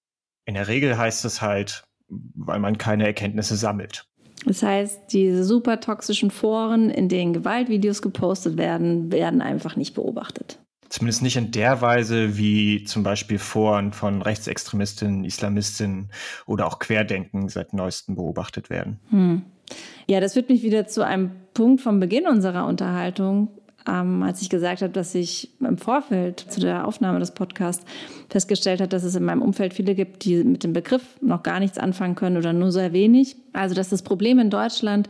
In 0.45 0.56
der 0.56 0.67
Regel 0.67 0.97
heißt 0.97 1.23
es 1.23 1.41
halt, 1.41 1.86
weil 2.10 2.60
man 2.60 2.78
keine 2.78 3.06
Erkenntnisse 3.06 3.56
sammelt. 3.56 4.10
Das 4.45 4.63
heißt, 4.63 5.02
diese 5.12 5.43
super 5.43 5.80
toxischen 5.80 6.32
Foren, 6.32 6.89
in 6.89 7.10
denen 7.10 7.34
Gewaltvideos 7.34 8.02
gepostet 8.02 8.58
werden, 8.58 9.12
werden 9.12 9.41
einfach 9.41 9.75
nicht 9.75 9.95
beobachtet. 9.95 10.60
Zumindest 10.89 11.21
nicht 11.21 11.38
in 11.38 11.52
der 11.52 11.82
Weise, 11.82 12.38
wie 12.38 12.84
zum 12.84 13.04
Beispiel 13.04 13.38
Foren 13.38 13.93
von 13.93 14.23
Rechtsextremistinnen, 14.23 15.23
Islamistinnen 15.23 16.10
oder 16.47 16.65
auch 16.65 16.80
Querdenken 16.80 17.47
seit 17.47 17.73
neuestem 17.73 18.15
beobachtet 18.15 18.71
werden. 18.71 18.99
Hm. 19.10 19.43
Ja, 20.08 20.19
das 20.19 20.34
führt 20.34 20.49
mich 20.49 20.63
wieder 20.63 20.88
zu 20.88 21.06
einem 21.06 21.32
Punkt 21.54 21.82
vom 21.82 21.99
Beginn 21.99 22.25
unserer 22.25 22.65
Unterhaltung, 22.65 23.59
ähm, 23.88 24.24
als 24.24 24.42
ich 24.42 24.50
gesagt 24.50 24.82
habe, 24.82 24.92
dass 24.92 25.15
ich 25.15 25.52
im 25.60 25.78
Vorfeld 25.78 26.39
zu 26.39 26.60
der 26.60 26.88
Aufnahme 26.88 27.20
des 27.20 27.32
Podcasts 27.32 27.86
festgestellt 28.30 28.82
habe, 28.82 28.89
dass 28.89 29.04
es 29.04 29.15
in 29.15 29.24
meinem 29.24 29.42
Umfeld 29.42 29.74
viele 29.74 29.96
gibt, 29.96 30.26
die 30.26 30.44
mit 30.44 30.63
dem 30.63 30.74
Begriff 30.74 31.04
noch 31.22 31.44
gar 31.44 31.60
nichts 31.60 31.78
anfangen 31.78 32.15
können 32.15 32.38
oder 32.38 32.54
nur 32.54 32.72
sehr 32.72 32.94
wenig. 32.94 33.36
Also, 33.54 33.76
dass 33.76 33.89
das 33.89 34.02
Problem 34.02 34.39
in 34.39 34.50
Deutschland 34.50 35.10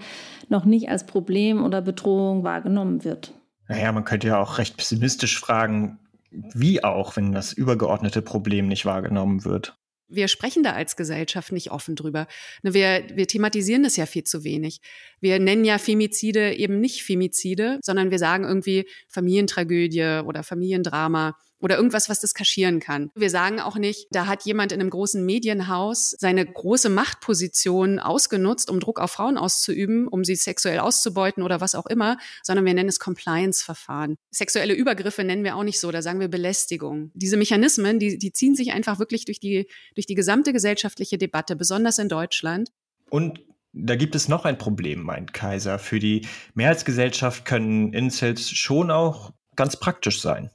noch 0.49 0.65
nicht 0.65 0.89
als 0.89 1.05
Problem 1.05 1.63
oder 1.63 1.81
Bedrohung 1.81 2.43
wahrgenommen 2.43 3.03
wird. 3.03 3.33
Naja, 3.67 3.91
man 3.91 4.03
könnte 4.03 4.27
ja 4.27 4.41
auch 4.41 4.57
recht 4.57 4.77
pessimistisch 4.77 5.39
fragen, 5.39 5.99
wie 6.31 6.83
auch, 6.83 7.15
wenn 7.15 7.31
das 7.31 7.53
übergeordnete 7.53 8.21
Problem 8.21 8.67
nicht 8.67 8.85
wahrgenommen 8.85 9.45
wird. 9.45 9.77
Wir 10.09 10.27
sprechen 10.27 10.63
da 10.63 10.73
als 10.73 10.95
Gesellschaft 10.95 11.51
nicht 11.51 11.71
offen 11.71 11.95
drüber. 11.95 12.27
Ne, 12.63 12.73
wir, 12.73 13.03
wir 13.13 13.27
thematisieren 13.27 13.83
das 13.83 13.95
ja 13.95 14.05
viel 14.05 14.23
zu 14.23 14.43
wenig. 14.43 14.81
Wir 15.21 15.39
nennen 15.39 15.65
ja 15.65 15.77
Femizide 15.77 16.55
eben 16.55 16.79
nicht 16.79 17.03
Femizide, 17.03 17.79
sondern 17.83 18.11
wir 18.11 18.19
sagen 18.19 18.43
irgendwie 18.43 18.87
Familientragödie 19.07 20.23
oder 20.25 20.43
Familiendrama 20.43 21.35
oder 21.59 21.77
irgendwas, 21.77 22.09
was 22.09 22.19
das 22.19 22.33
kaschieren 22.33 22.79
kann. 22.79 23.11
Wir 23.15 23.29
sagen 23.29 23.59
auch 23.59 23.77
nicht, 23.77 24.07
da 24.11 24.27
hat 24.27 24.45
jemand 24.45 24.71
in 24.71 24.79
einem 24.79 24.89
großen 24.89 25.25
Medienhaus 25.25 26.15
seine 26.17 26.45
große 26.45 26.89
Machtposition 26.89 27.99
ausgenutzt, 27.99 28.69
um 28.69 28.79
Druck 28.79 28.99
auf 28.99 29.11
Frauen 29.11 29.37
auszuüben, 29.37 30.07
um 30.07 30.23
sie 30.23 30.35
sexuell 30.35 30.79
auszubeuten 30.79 31.43
oder 31.43 31.61
was 31.61 31.75
auch 31.75 31.85
immer, 31.85 32.17
sondern 32.43 32.65
wir 32.65 32.73
nennen 32.73 32.89
es 32.89 32.99
Compliance-Verfahren. 32.99 34.15
Sexuelle 34.31 34.73
Übergriffe 34.73 35.23
nennen 35.23 35.43
wir 35.43 35.55
auch 35.55 35.63
nicht 35.63 35.79
so, 35.79 35.91
da 35.91 36.01
sagen 36.01 36.19
wir 36.19 36.27
Belästigung. 36.27 37.11
Diese 37.13 37.37
Mechanismen, 37.37 37.99
die, 37.99 38.17
die 38.17 38.31
ziehen 38.31 38.55
sich 38.55 38.71
einfach 38.71 38.99
wirklich 38.99 39.25
durch 39.25 39.39
die, 39.39 39.67
durch 39.95 40.05
die 40.05 40.15
gesamte 40.15 40.53
gesellschaftliche 40.53 41.17
Debatte, 41.17 41.55
besonders 41.55 41.99
in 41.99 42.09
Deutschland. 42.09 42.71
Und 43.09 43.41
da 43.73 43.95
gibt 43.95 44.15
es 44.15 44.27
noch 44.27 44.45
ein 44.45 44.57
Problem, 44.57 45.03
meint 45.03 45.33
Kaiser. 45.33 45.77
Für 45.79 45.99
die 45.99 46.25
Mehrheitsgesellschaft 46.53 47.45
können 47.45 47.93
Incels 47.93 48.49
schon 48.49 48.89
auch 48.91 49.31
ganz 49.55 49.77
praktisch 49.77 50.21
sein. 50.21 50.49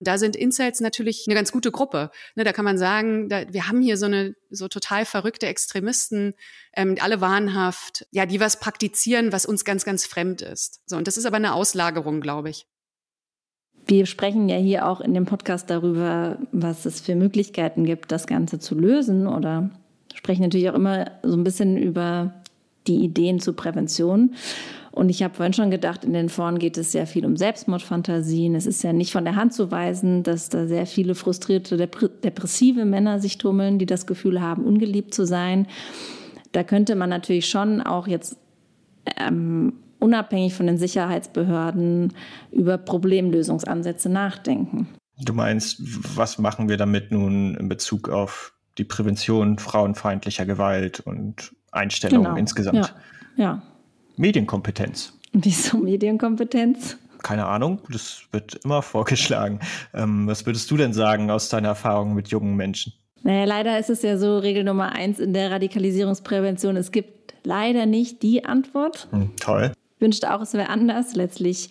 Da 0.00 0.18
sind 0.18 0.36
Incels 0.36 0.80
natürlich 0.80 1.24
eine 1.26 1.34
ganz 1.34 1.50
gute 1.50 1.72
Gruppe. 1.72 2.10
Ne, 2.36 2.44
da 2.44 2.52
kann 2.52 2.64
man 2.64 2.78
sagen, 2.78 3.28
da, 3.28 3.52
wir 3.52 3.68
haben 3.68 3.80
hier 3.80 3.96
so 3.96 4.06
eine 4.06 4.34
so 4.50 4.68
total 4.68 5.04
verrückte 5.04 5.46
Extremisten, 5.46 6.34
ähm, 6.74 6.96
alle 7.00 7.20
wahnhaft, 7.20 8.06
ja, 8.10 8.26
die 8.26 8.40
was 8.40 8.60
praktizieren, 8.60 9.32
was 9.32 9.46
uns 9.46 9.64
ganz, 9.64 9.84
ganz 9.84 10.06
fremd 10.06 10.42
ist. 10.42 10.80
So, 10.86 10.96
und 10.96 11.06
das 11.06 11.16
ist 11.16 11.26
aber 11.26 11.36
eine 11.36 11.54
Auslagerung, 11.54 12.20
glaube 12.20 12.50
ich. 12.50 12.66
Wir 13.86 14.06
sprechen 14.06 14.48
ja 14.48 14.56
hier 14.56 14.86
auch 14.86 15.00
in 15.00 15.14
dem 15.14 15.24
Podcast 15.24 15.70
darüber, 15.70 16.38
was 16.52 16.84
es 16.84 17.00
für 17.00 17.14
Möglichkeiten 17.14 17.84
gibt, 17.84 18.12
das 18.12 18.26
Ganze 18.26 18.58
zu 18.58 18.74
lösen 18.74 19.26
oder 19.26 19.70
sprechen 20.14 20.42
natürlich 20.42 20.68
auch 20.68 20.74
immer 20.74 21.10
so 21.22 21.36
ein 21.36 21.44
bisschen 21.44 21.76
über 21.78 22.34
die 22.86 22.96
Ideen 22.96 23.40
zur 23.40 23.56
Prävention. 23.56 24.34
Und 24.98 25.10
ich 25.10 25.22
habe 25.22 25.32
vorhin 25.32 25.52
schon 25.52 25.70
gedacht, 25.70 26.04
in 26.04 26.12
den 26.12 26.28
Foren 26.28 26.58
geht 26.58 26.76
es 26.76 26.90
sehr 26.90 27.06
viel 27.06 27.24
um 27.24 27.36
Selbstmordfantasien. 27.36 28.56
Es 28.56 28.66
ist 28.66 28.82
ja 28.82 28.92
nicht 28.92 29.12
von 29.12 29.24
der 29.24 29.36
Hand 29.36 29.54
zu 29.54 29.70
weisen, 29.70 30.24
dass 30.24 30.48
da 30.48 30.66
sehr 30.66 30.86
viele 30.86 31.14
frustrierte, 31.14 31.76
depressive 31.76 32.84
Männer 32.84 33.20
sich 33.20 33.38
tummeln, 33.38 33.78
die 33.78 33.86
das 33.86 34.08
Gefühl 34.08 34.40
haben, 34.40 34.64
ungeliebt 34.64 35.14
zu 35.14 35.24
sein. 35.24 35.68
Da 36.50 36.64
könnte 36.64 36.96
man 36.96 37.10
natürlich 37.10 37.48
schon 37.48 37.80
auch 37.80 38.08
jetzt 38.08 38.38
ähm, 39.20 39.74
unabhängig 40.00 40.54
von 40.54 40.66
den 40.66 40.78
Sicherheitsbehörden 40.78 42.12
über 42.50 42.76
Problemlösungsansätze 42.76 44.08
nachdenken. 44.08 44.88
Du 45.22 45.32
meinst, 45.32 45.80
was 46.16 46.38
machen 46.38 46.68
wir 46.68 46.76
damit 46.76 47.12
nun 47.12 47.54
in 47.54 47.68
Bezug 47.68 48.08
auf 48.08 48.52
die 48.78 48.84
Prävention 48.84 49.60
frauenfeindlicher 49.60 50.44
Gewalt 50.44 50.98
und 50.98 51.54
Einstellungen 51.70 52.24
genau. 52.24 52.36
insgesamt? 52.36 52.94
Ja. 53.36 53.44
ja. 53.44 53.62
Medienkompetenz. 54.18 55.12
Wieso 55.32 55.78
Medienkompetenz? 55.78 56.96
Keine 57.22 57.46
Ahnung, 57.46 57.80
das 57.90 58.22
wird 58.32 58.60
immer 58.64 58.82
vorgeschlagen. 58.82 59.60
Ähm, 59.94 60.26
was 60.26 60.46
würdest 60.46 60.70
du 60.70 60.76
denn 60.76 60.92
sagen 60.92 61.30
aus 61.30 61.48
deiner 61.48 61.68
Erfahrung 61.68 62.14
mit 62.14 62.28
jungen 62.28 62.56
Menschen? 62.56 62.92
Naja, 63.22 63.44
leider 63.44 63.78
ist 63.78 63.90
es 63.90 64.02
ja 64.02 64.16
so, 64.16 64.38
Regel 64.38 64.64
Nummer 64.64 64.92
eins 64.92 65.18
in 65.18 65.32
der 65.32 65.50
Radikalisierungsprävention, 65.50 66.76
es 66.76 66.92
gibt 66.92 67.34
leider 67.44 67.86
nicht 67.86 68.22
die 68.22 68.44
Antwort. 68.44 69.08
Hm, 69.10 69.34
toll. 69.36 69.72
Ich 69.96 70.00
wünschte 70.00 70.32
auch, 70.32 70.40
es 70.40 70.54
wäre 70.54 70.68
anders 70.68 71.16
letztlich. 71.16 71.70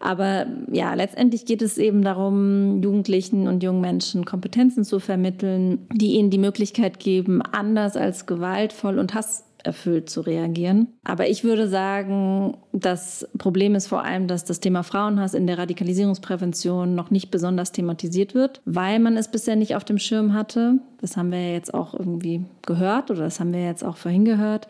Aber 0.00 0.46
ja, 0.70 0.92
letztendlich 0.92 1.46
geht 1.46 1.62
es 1.62 1.78
eben 1.78 2.02
darum, 2.02 2.82
Jugendlichen 2.82 3.48
und 3.48 3.62
jungen 3.62 3.80
Menschen 3.80 4.26
Kompetenzen 4.26 4.84
zu 4.84 5.00
vermitteln, 5.00 5.86
die 5.90 6.16
ihnen 6.16 6.28
die 6.28 6.38
Möglichkeit 6.38 7.00
geben, 7.00 7.40
anders 7.40 7.96
als 7.96 8.26
gewaltvoll 8.26 8.98
und 8.98 9.14
Hass 9.14 9.44
erfüllt 9.64 10.10
zu 10.10 10.20
reagieren. 10.20 10.88
Aber 11.04 11.28
ich 11.28 11.44
würde 11.44 11.68
sagen, 11.68 12.56
das 12.72 13.28
Problem 13.38 13.74
ist 13.74 13.86
vor 13.86 14.04
allem, 14.04 14.28
dass 14.28 14.44
das 14.44 14.60
Thema 14.60 14.82
Frauenhass 14.82 15.34
in 15.34 15.46
der 15.46 15.58
Radikalisierungsprävention 15.58 16.94
noch 16.94 17.10
nicht 17.10 17.30
besonders 17.30 17.72
thematisiert 17.72 18.34
wird, 18.34 18.60
weil 18.64 18.98
man 18.98 19.16
es 19.16 19.28
bisher 19.28 19.56
nicht 19.56 19.74
auf 19.76 19.84
dem 19.84 19.98
Schirm 19.98 20.34
hatte. 20.34 20.78
Das 21.00 21.16
haben 21.16 21.32
wir 21.32 21.52
jetzt 21.52 21.74
auch 21.74 21.94
irgendwie 21.94 22.44
gehört 22.66 23.10
oder 23.10 23.22
das 23.22 23.40
haben 23.40 23.52
wir 23.52 23.64
jetzt 23.64 23.84
auch 23.84 23.96
vorhin 23.96 24.24
gehört. 24.24 24.68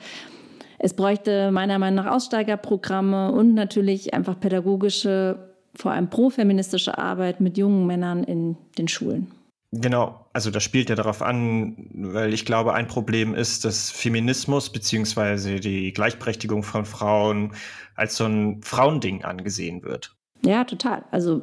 Es 0.79 0.95
bräuchte 0.95 1.51
meiner 1.51 1.79
Meinung 1.79 2.05
nach 2.05 2.15
Aussteigerprogramme 2.15 3.33
und 3.33 3.55
natürlich 3.55 4.13
einfach 4.13 4.39
pädagogische, 4.39 5.39
vor 5.75 5.93
allem 5.93 6.11
profeministische 6.11 6.99
Arbeit 6.99 7.41
mit 7.41 7.57
jungen 7.57 7.87
Männern 7.87 8.23
in 8.25 8.57
den 8.77 8.89
Schulen. 8.89 9.29
Genau, 9.77 10.27
also 10.33 10.51
das 10.51 10.63
spielt 10.63 10.89
ja 10.89 10.95
darauf 10.95 11.21
an, 11.21 11.89
weil 11.95 12.33
ich 12.33 12.45
glaube, 12.45 12.75
ein 12.75 12.87
Problem 12.87 13.35
ist, 13.35 13.65
dass 13.65 13.91
Feminismus 13.91 14.71
beziehungsweise 14.71 15.59
die 15.59 15.93
Gleichberechtigung 15.93 16.63
von 16.63 16.85
Frauen 16.85 17.53
als 17.97 18.17
so 18.17 18.25
ein 18.27 18.63
Frauending 18.63 19.25
angesehen 19.25 19.83
wird. 19.83 20.15
Ja, 20.45 20.65
total. 20.65 21.05
Also 21.11 21.43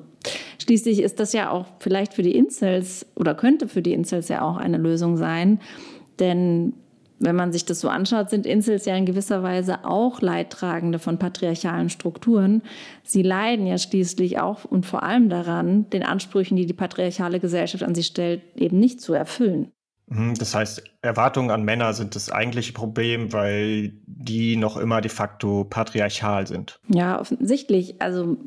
schließlich 0.64 1.00
ist 1.00 1.20
das 1.20 1.34
ja 1.34 1.50
auch 1.50 1.66
vielleicht 1.80 2.14
für 2.14 2.22
die 2.22 2.36
Incels 2.36 3.06
oder 3.16 3.36
könnte 3.36 3.68
für 3.68 3.82
die 3.82 3.94
Incels 3.94 4.30
ja 4.30 4.44
auch 4.44 4.58
eine 4.58 4.78
Lösung 4.78 5.18
sein. 5.18 5.60
Denn 6.20 6.74
wenn 7.22 7.36
man 7.36 7.52
sich 7.52 7.66
das 7.66 7.80
so 7.80 7.90
anschaut, 7.90 8.30
sind 8.30 8.46
Insels 8.46 8.86
ja 8.86 8.96
in 8.96 9.06
gewisser 9.06 9.44
Weise 9.44 9.86
auch 9.86 10.22
Leidtragende 10.22 11.00
von 11.00 11.18
patriarchalen 11.18 11.90
Strukturen. 11.90 12.62
Sie 13.04 13.22
leiden 13.22 13.68
ja 13.68 13.78
schließlich 13.78 14.40
auch 14.40 14.66
und 14.66 14.86
vor 14.86 15.04
allem 15.04 15.30
daran, 15.30 15.90
den 15.92 16.04
Ansprüchen, 16.04 16.58
die 16.58 16.66
die 16.66 16.74
patriarchale 16.74 17.40
Gesellschaft 17.40 17.84
an 17.84 17.96
sie 17.96 18.04
stellt, 18.04 18.42
eben 18.56 18.80
nicht 18.80 19.02
zu 19.02 19.14
erfüllen. 19.14 19.72
Mhm, 20.12 20.36
das 20.36 20.54
heißt, 20.54 20.84
Erwartungen 21.02 21.52
an 21.52 21.64
Männer 21.64 21.94
sind 21.94 22.16
das 22.16 22.30
eigentliche 22.30 22.74
Problem, 22.74 23.32
weil 23.32 23.94
die 24.06 24.58
noch 24.58 24.76
immer 24.76 25.00
de 25.00 25.10
facto 25.10 25.64
patriarchal 25.64 26.48
sind. 26.48 26.82
Ja, 26.90 27.20
offensichtlich. 27.20 28.02
Also 28.02 28.38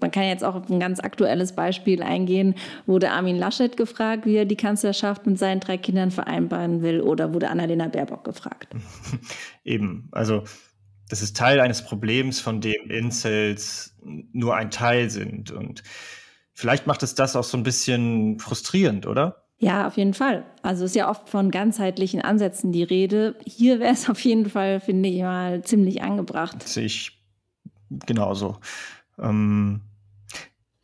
man 0.00 0.10
kann 0.10 0.24
jetzt 0.24 0.42
auch 0.42 0.56
auf 0.56 0.68
ein 0.68 0.80
ganz 0.80 0.98
aktuelles 0.98 1.52
Beispiel 1.52 2.02
eingehen. 2.02 2.56
Wurde 2.86 3.10
Armin 3.10 3.38
Laschet 3.38 3.76
gefragt, 3.76 4.26
wie 4.26 4.34
er 4.34 4.46
die 4.46 4.56
Kanzlerschaft 4.56 5.24
mit 5.24 5.38
seinen 5.38 5.60
drei 5.60 5.78
Kindern 5.78 6.10
vereinbaren 6.10 6.82
will, 6.82 7.00
oder 7.00 7.32
wurde 7.32 7.50
Annalena 7.50 7.86
Baerbock 7.86 8.24
gefragt? 8.24 8.74
Eben, 9.64 10.08
also 10.10 10.42
das 11.08 11.22
ist 11.22 11.36
Teil 11.36 11.60
eines 11.60 11.84
Problems, 11.84 12.40
von 12.40 12.60
dem 12.60 12.90
Incels 12.90 13.96
nur 14.02 14.56
ein 14.56 14.72
Teil 14.72 15.08
sind. 15.08 15.52
Und 15.52 15.84
vielleicht 16.52 16.88
macht 16.88 17.04
es 17.04 17.14
das 17.14 17.36
auch 17.36 17.44
so 17.44 17.56
ein 17.56 17.62
bisschen 17.62 18.40
frustrierend, 18.40 19.06
oder? 19.06 19.44
Ja, 19.62 19.86
auf 19.86 19.96
jeden 19.96 20.12
Fall. 20.12 20.44
Also 20.62 20.84
ist 20.86 20.96
ja 20.96 21.08
oft 21.08 21.28
von 21.28 21.52
ganzheitlichen 21.52 22.20
Ansätzen 22.20 22.72
die 22.72 22.82
Rede. 22.82 23.36
Hier 23.46 23.78
wäre 23.78 23.92
es 23.92 24.08
auf 24.10 24.18
jeden 24.20 24.50
Fall, 24.50 24.80
finde 24.80 25.08
ich 25.08 25.22
mal, 25.22 25.62
ziemlich 25.62 26.02
angebracht. 26.02 26.66
Sehe 26.66 26.86
ich 26.86 27.22
genauso. 28.06 28.58
Ähm, 29.20 29.82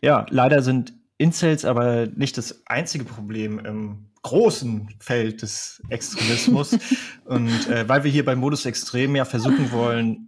ja, 0.00 0.26
leider 0.30 0.62
sind 0.62 0.92
Incels 1.16 1.64
aber 1.64 2.06
nicht 2.06 2.38
das 2.38 2.62
einzige 2.66 3.04
Problem 3.04 3.58
im 3.58 4.10
großen 4.22 4.88
Feld 5.00 5.42
des 5.42 5.82
Extremismus. 5.88 6.78
Und 7.24 7.68
äh, 7.68 7.88
weil 7.88 8.04
wir 8.04 8.12
hier 8.12 8.24
bei 8.24 8.36
Modus 8.36 8.64
Extrem 8.64 9.16
ja 9.16 9.24
versuchen 9.24 9.72
wollen, 9.72 10.27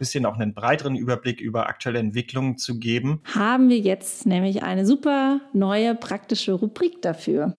bisschen 0.00 0.26
auch 0.26 0.36
einen 0.36 0.54
breiteren 0.54 0.96
Überblick 0.96 1.40
über 1.40 1.68
aktuelle 1.68 2.00
Entwicklungen 2.00 2.58
zu 2.58 2.80
geben. 2.80 3.20
Haben 3.32 3.68
wir 3.68 3.78
jetzt 3.78 4.26
nämlich 4.26 4.64
eine 4.64 4.84
super 4.84 5.40
neue 5.52 5.94
praktische 5.94 6.54
Rubrik 6.54 7.00
dafür. 7.02 7.54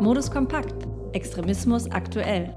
Modus 0.00 0.30
Kompakt. 0.30 0.86
Extremismus 1.12 1.90
aktuell. 1.90 2.54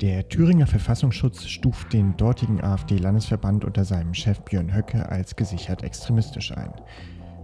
Der 0.00 0.28
Thüringer 0.28 0.66
Verfassungsschutz 0.66 1.46
stuft 1.46 1.94
den 1.94 2.16
dortigen 2.18 2.62
AfD-Landesverband 2.62 3.64
unter 3.64 3.84
seinem 3.84 4.12
Chef 4.12 4.40
Björn 4.42 4.76
Höcke 4.76 5.08
als 5.08 5.34
gesichert 5.36 5.82
extremistisch 5.82 6.52
ein. 6.52 6.72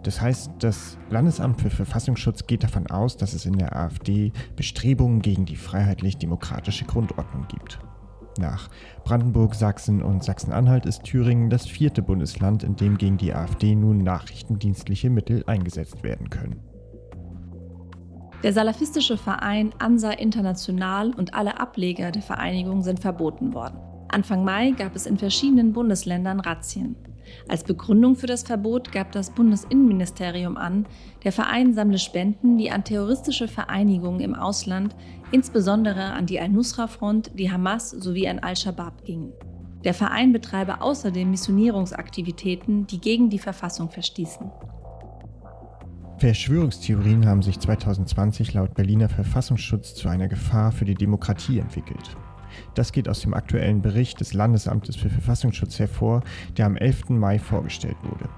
Das 0.02 0.20
heißt, 0.20 0.50
das 0.58 0.98
Landesamt 1.08 1.62
für 1.62 1.70
Verfassungsschutz 1.70 2.46
geht 2.46 2.62
davon 2.62 2.88
aus, 2.88 3.16
dass 3.16 3.32
es 3.32 3.46
in 3.46 3.56
der 3.56 3.74
AfD 3.74 4.32
Bestrebungen 4.54 5.22
gegen 5.22 5.46
die 5.46 5.56
freiheitlich-demokratische 5.56 6.84
Grundordnung 6.84 7.46
gibt. 7.48 7.78
Nach 8.38 8.68
Brandenburg, 9.04 9.54
Sachsen 9.54 10.02
und 10.02 10.24
Sachsen-Anhalt 10.24 10.86
ist 10.86 11.04
Thüringen 11.04 11.50
das 11.50 11.66
vierte 11.66 12.02
Bundesland, 12.02 12.62
in 12.62 12.76
dem 12.76 12.98
gegen 12.98 13.18
die 13.18 13.34
AfD 13.34 13.74
nun 13.74 13.98
nachrichtendienstliche 13.98 15.10
Mittel 15.10 15.44
eingesetzt 15.46 16.02
werden 16.02 16.30
können. 16.30 16.60
Der 18.42 18.52
salafistische 18.52 19.16
Verein 19.16 19.70
Ansa 19.78 20.10
International 20.10 21.12
und 21.14 21.34
alle 21.34 21.60
Ableger 21.60 22.10
der 22.10 22.22
Vereinigung 22.22 22.82
sind 22.82 22.98
verboten 22.98 23.54
worden. 23.54 23.78
Anfang 24.08 24.44
Mai 24.44 24.72
gab 24.72 24.96
es 24.96 25.06
in 25.06 25.16
verschiedenen 25.16 25.72
Bundesländern 25.72 26.40
Razzien. 26.40 26.96
Als 27.48 27.64
Begründung 27.64 28.16
für 28.16 28.26
das 28.26 28.42
Verbot 28.42 28.92
gab 28.92 29.12
das 29.12 29.30
Bundesinnenministerium 29.30 30.56
an, 30.56 30.86
der 31.24 31.32
Verein 31.32 31.74
sammle 31.74 31.98
Spenden, 31.98 32.58
die 32.58 32.70
an 32.70 32.84
terroristische 32.84 33.48
Vereinigungen 33.48 34.20
im 34.20 34.34
Ausland, 34.34 34.94
insbesondere 35.30 36.12
an 36.12 36.26
die 36.26 36.40
Al-Nusra-Front, 36.40 37.32
die 37.38 37.50
Hamas 37.50 37.90
sowie 37.90 38.28
an 38.28 38.38
Al-Shabaab 38.38 39.04
gingen. 39.04 39.32
Der 39.84 39.94
Verein 39.94 40.32
betreibe 40.32 40.80
außerdem 40.80 41.30
Missionierungsaktivitäten, 41.30 42.86
die 42.86 43.00
gegen 43.00 43.30
die 43.30 43.38
Verfassung 43.38 43.90
verstießen. 43.90 44.50
Verschwörungstheorien 46.18 47.26
haben 47.26 47.42
sich 47.42 47.58
2020 47.58 48.54
laut 48.54 48.74
Berliner 48.74 49.08
Verfassungsschutz 49.08 49.96
zu 49.96 50.08
einer 50.08 50.28
Gefahr 50.28 50.70
für 50.70 50.84
die 50.84 50.94
Demokratie 50.94 51.58
entwickelt. 51.58 52.16
Das 52.74 52.92
geht 52.92 53.08
aus 53.08 53.20
dem 53.20 53.34
aktuellen 53.34 53.82
Bericht 53.82 54.20
des 54.20 54.34
Landesamtes 54.34 54.96
für 54.96 55.10
Verfassungsschutz 55.10 55.78
hervor, 55.78 56.22
der 56.56 56.66
am 56.66 56.76
11. 56.76 57.10
Mai 57.10 57.38
vorgestellt 57.38 57.96
wurde. 58.02 58.28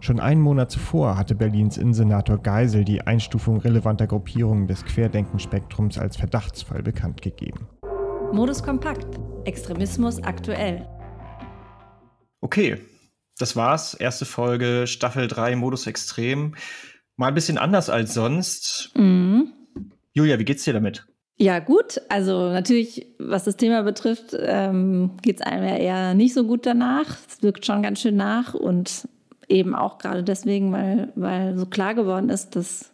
Schon 0.00 0.20
einen 0.20 0.40
Monat 0.40 0.70
zuvor 0.70 1.16
hatte 1.16 1.34
Berlins 1.34 1.78
Innensenator 1.78 2.38
Geisel 2.38 2.84
die 2.84 3.00
Einstufung 3.00 3.58
relevanter 3.58 4.06
Gruppierungen 4.06 4.66
des 4.66 4.84
Querdenkenspektrums 4.84 5.98
als 5.98 6.16
Verdachtsfall 6.16 6.82
bekannt 6.82 7.22
gegeben. 7.22 7.66
Modus 8.32 8.62
Kompakt. 8.62 9.18
Extremismus 9.44 10.22
aktuell. 10.22 10.86
Okay, 12.40 12.78
das 13.38 13.56
war's. 13.56 13.94
Erste 13.94 14.24
Folge, 14.24 14.86
Staffel 14.86 15.28
3, 15.28 15.56
Modus 15.56 15.86
Extrem. 15.86 16.54
Mal 17.16 17.28
ein 17.28 17.34
bisschen 17.34 17.58
anders 17.58 17.88
als 17.88 18.14
sonst. 18.14 18.92
Mhm. 18.94 19.52
Julia, 20.12 20.38
wie 20.38 20.44
geht's 20.44 20.64
dir 20.64 20.72
damit? 20.72 21.06
Ja, 21.38 21.58
gut. 21.58 22.00
Also 22.08 22.50
natürlich, 22.50 23.06
was 23.18 23.44
das 23.44 23.56
Thema 23.56 23.82
betrifft, 23.82 24.34
ähm, 24.38 25.10
geht 25.20 25.40
es 25.40 25.46
einem 25.46 25.64
ja 25.64 25.76
eher 25.76 26.14
nicht 26.14 26.32
so 26.32 26.44
gut 26.44 26.64
danach. 26.64 27.18
Es 27.28 27.42
wirkt 27.42 27.66
schon 27.66 27.82
ganz 27.82 28.00
schön 28.00 28.16
nach 28.16 28.54
und 28.54 29.06
eben 29.48 29.74
auch 29.74 29.98
gerade 29.98 30.22
deswegen, 30.22 30.72
weil, 30.72 31.12
weil 31.14 31.56
so 31.58 31.66
klar 31.66 31.94
geworden 31.94 32.30
ist, 32.30 32.56
dass 32.56 32.90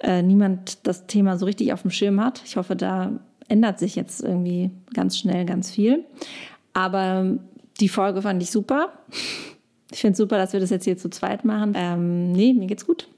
äh, 0.00 0.22
niemand 0.22 0.86
das 0.86 1.06
Thema 1.06 1.38
so 1.38 1.46
richtig 1.46 1.72
auf 1.72 1.82
dem 1.82 1.90
Schirm 1.90 2.20
hat. 2.20 2.42
Ich 2.44 2.56
hoffe, 2.56 2.76
da 2.76 3.12
ändert 3.48 3.78
sich 3.78 3.96
jetzt 3.96 4.22
irgendwie 4.22 4.70
ganz 4.92 5.18
schnell 5.18 5.46
ganz 5.46 5.70
viel. 5.70 6.04
Aber 6.74 7.38
die 7.80 7.88
Folge 7.88 8.20
fand 8.22 8.42
ich 8.42 8.50
super. 8.50 8.92
Ich 9.90 10.00
finde 10.00 10.12
es 10.12 10.18
super, 10.18 10.36
dass 10.36 10.52
wir 10.52 10.60
das 10.60 10.70
jetzt 10.70 10.84
hier 10.84 10.98
zu 10.98 11.08
zweit 11.08 11.44
machen. 11.44 11.72
Ähm, 11.76 12.32
nee, 12.32 12.52
mir 12.52 12.66
geht's 12.66 12.86
gut. 12.86 13.08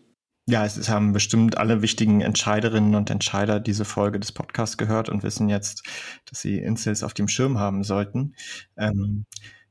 Ja, 0.48 0.64
es 0.64 0.88
haben 0.88 1.12
bestimmt 1.12 1.58
alle 1.58 1.82
wichtigen 1.82 2.20
Entscheiderinnen 2.20 2.94
und 2.94 3.10
Entscheider 3.10 3.58
diese 3.58 3.84
Folge 3.84 4.20
des 4.20 4.30
Podcasts 4.30 4.76
gehört 4.76 5.08
und 5.08 5.24
wissen 5.24 5.48
jetzt, 5.48 5.82
dass 6.30 6.40
sie 6.40 6.58
Incels 6.58 7.02
auf 7.02 7.14
dem 7.14 7.26
Schirm 7.26 7.58
haben 7.58 7.82
sollten. 7.82 8.34
Ähm, 8.76 9.24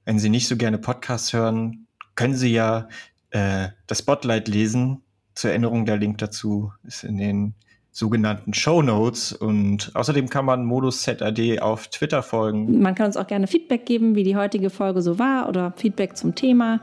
wenn 0.03 0.19
Sie 0.19 0.29
nicht 0.29 0.47
so 0.47 0.57
gerne 0.57 0.77
Podcasts 0.77 1.31
hören, 1.31 1.87
können 2.15 2.35
Sie 2.35 2.53
ja 2.53 2.89
äh, 3.31 3.69
das 3.87 3.99
Spotlight 3.99 4.47
lesen. 4.47 5.01
Zur 5.33 5.49
Erinnerung, 5.51 5.85
der 5.85 5.97
Link 5.97 6.17
dazu 6.19 6.71
ist 6.83 7.03
in 7.03 7.17
den 7.17 7.55
sogenannten 7.91 8.53
Show 8.53 8.81
Notes 8.81 9.31
und 9.31 9.91
außerdem 9.93 10.29
kann 10.29 10.43
man 10.43 10.65
Modus 10.65 11.03
ZAD 11.03 11.61
auf 11.61 11.87
Twitter 11.87 12.21
folgen. 12.21 12.81
Man 12.81 12.93
kann 12.95 13.05
uns 13.05 13.15
auch 13.15 13.27
gerne 13.27 13.47
Feedback 13.47 13.85
geben, 13.85 14.15
wie 14.15 14.23
die 14.23 14.35
heutige 14.35 14.69
Folge 14.69 15.01
so 15.01 15.17
war 15.17 15.47
oder 15.47 15.73
Feedback 15.77 16.17
zum 16.17 16.35
Thema. 16.35 16.81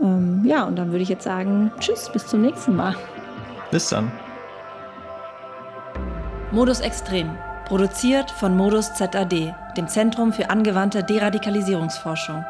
Ähm, 0.00 0.44
ja, 0.46 0.64
und 0.64 0.76
dann 0.76 0.90
würde 0.90 1.02
ich 1.02 1.10
jetzt 1.10 1.24
sagen, 1.24 1.70
tschüss, 1.78 2.10
bis 2.10 2.26
zum 2.26 2.40
nächsten 2.40 2.74
Mal. 2.74 2.96
Bis 3.70 3.88
dann. 3.88 4.10
Modus 6.52 6.80
Extrem. 6.80 7.38
Produziert 7.66 8.30
von 8.32 8.56
Modus 8.56 8.92
ZAD, 8.94 9.54
dem 9.76 9.86
Zentrum 9.86 10.32
für 10.32 10.50
angewandte 10.50 11.04
Deradikalisierungsforschung. 11.04 12.44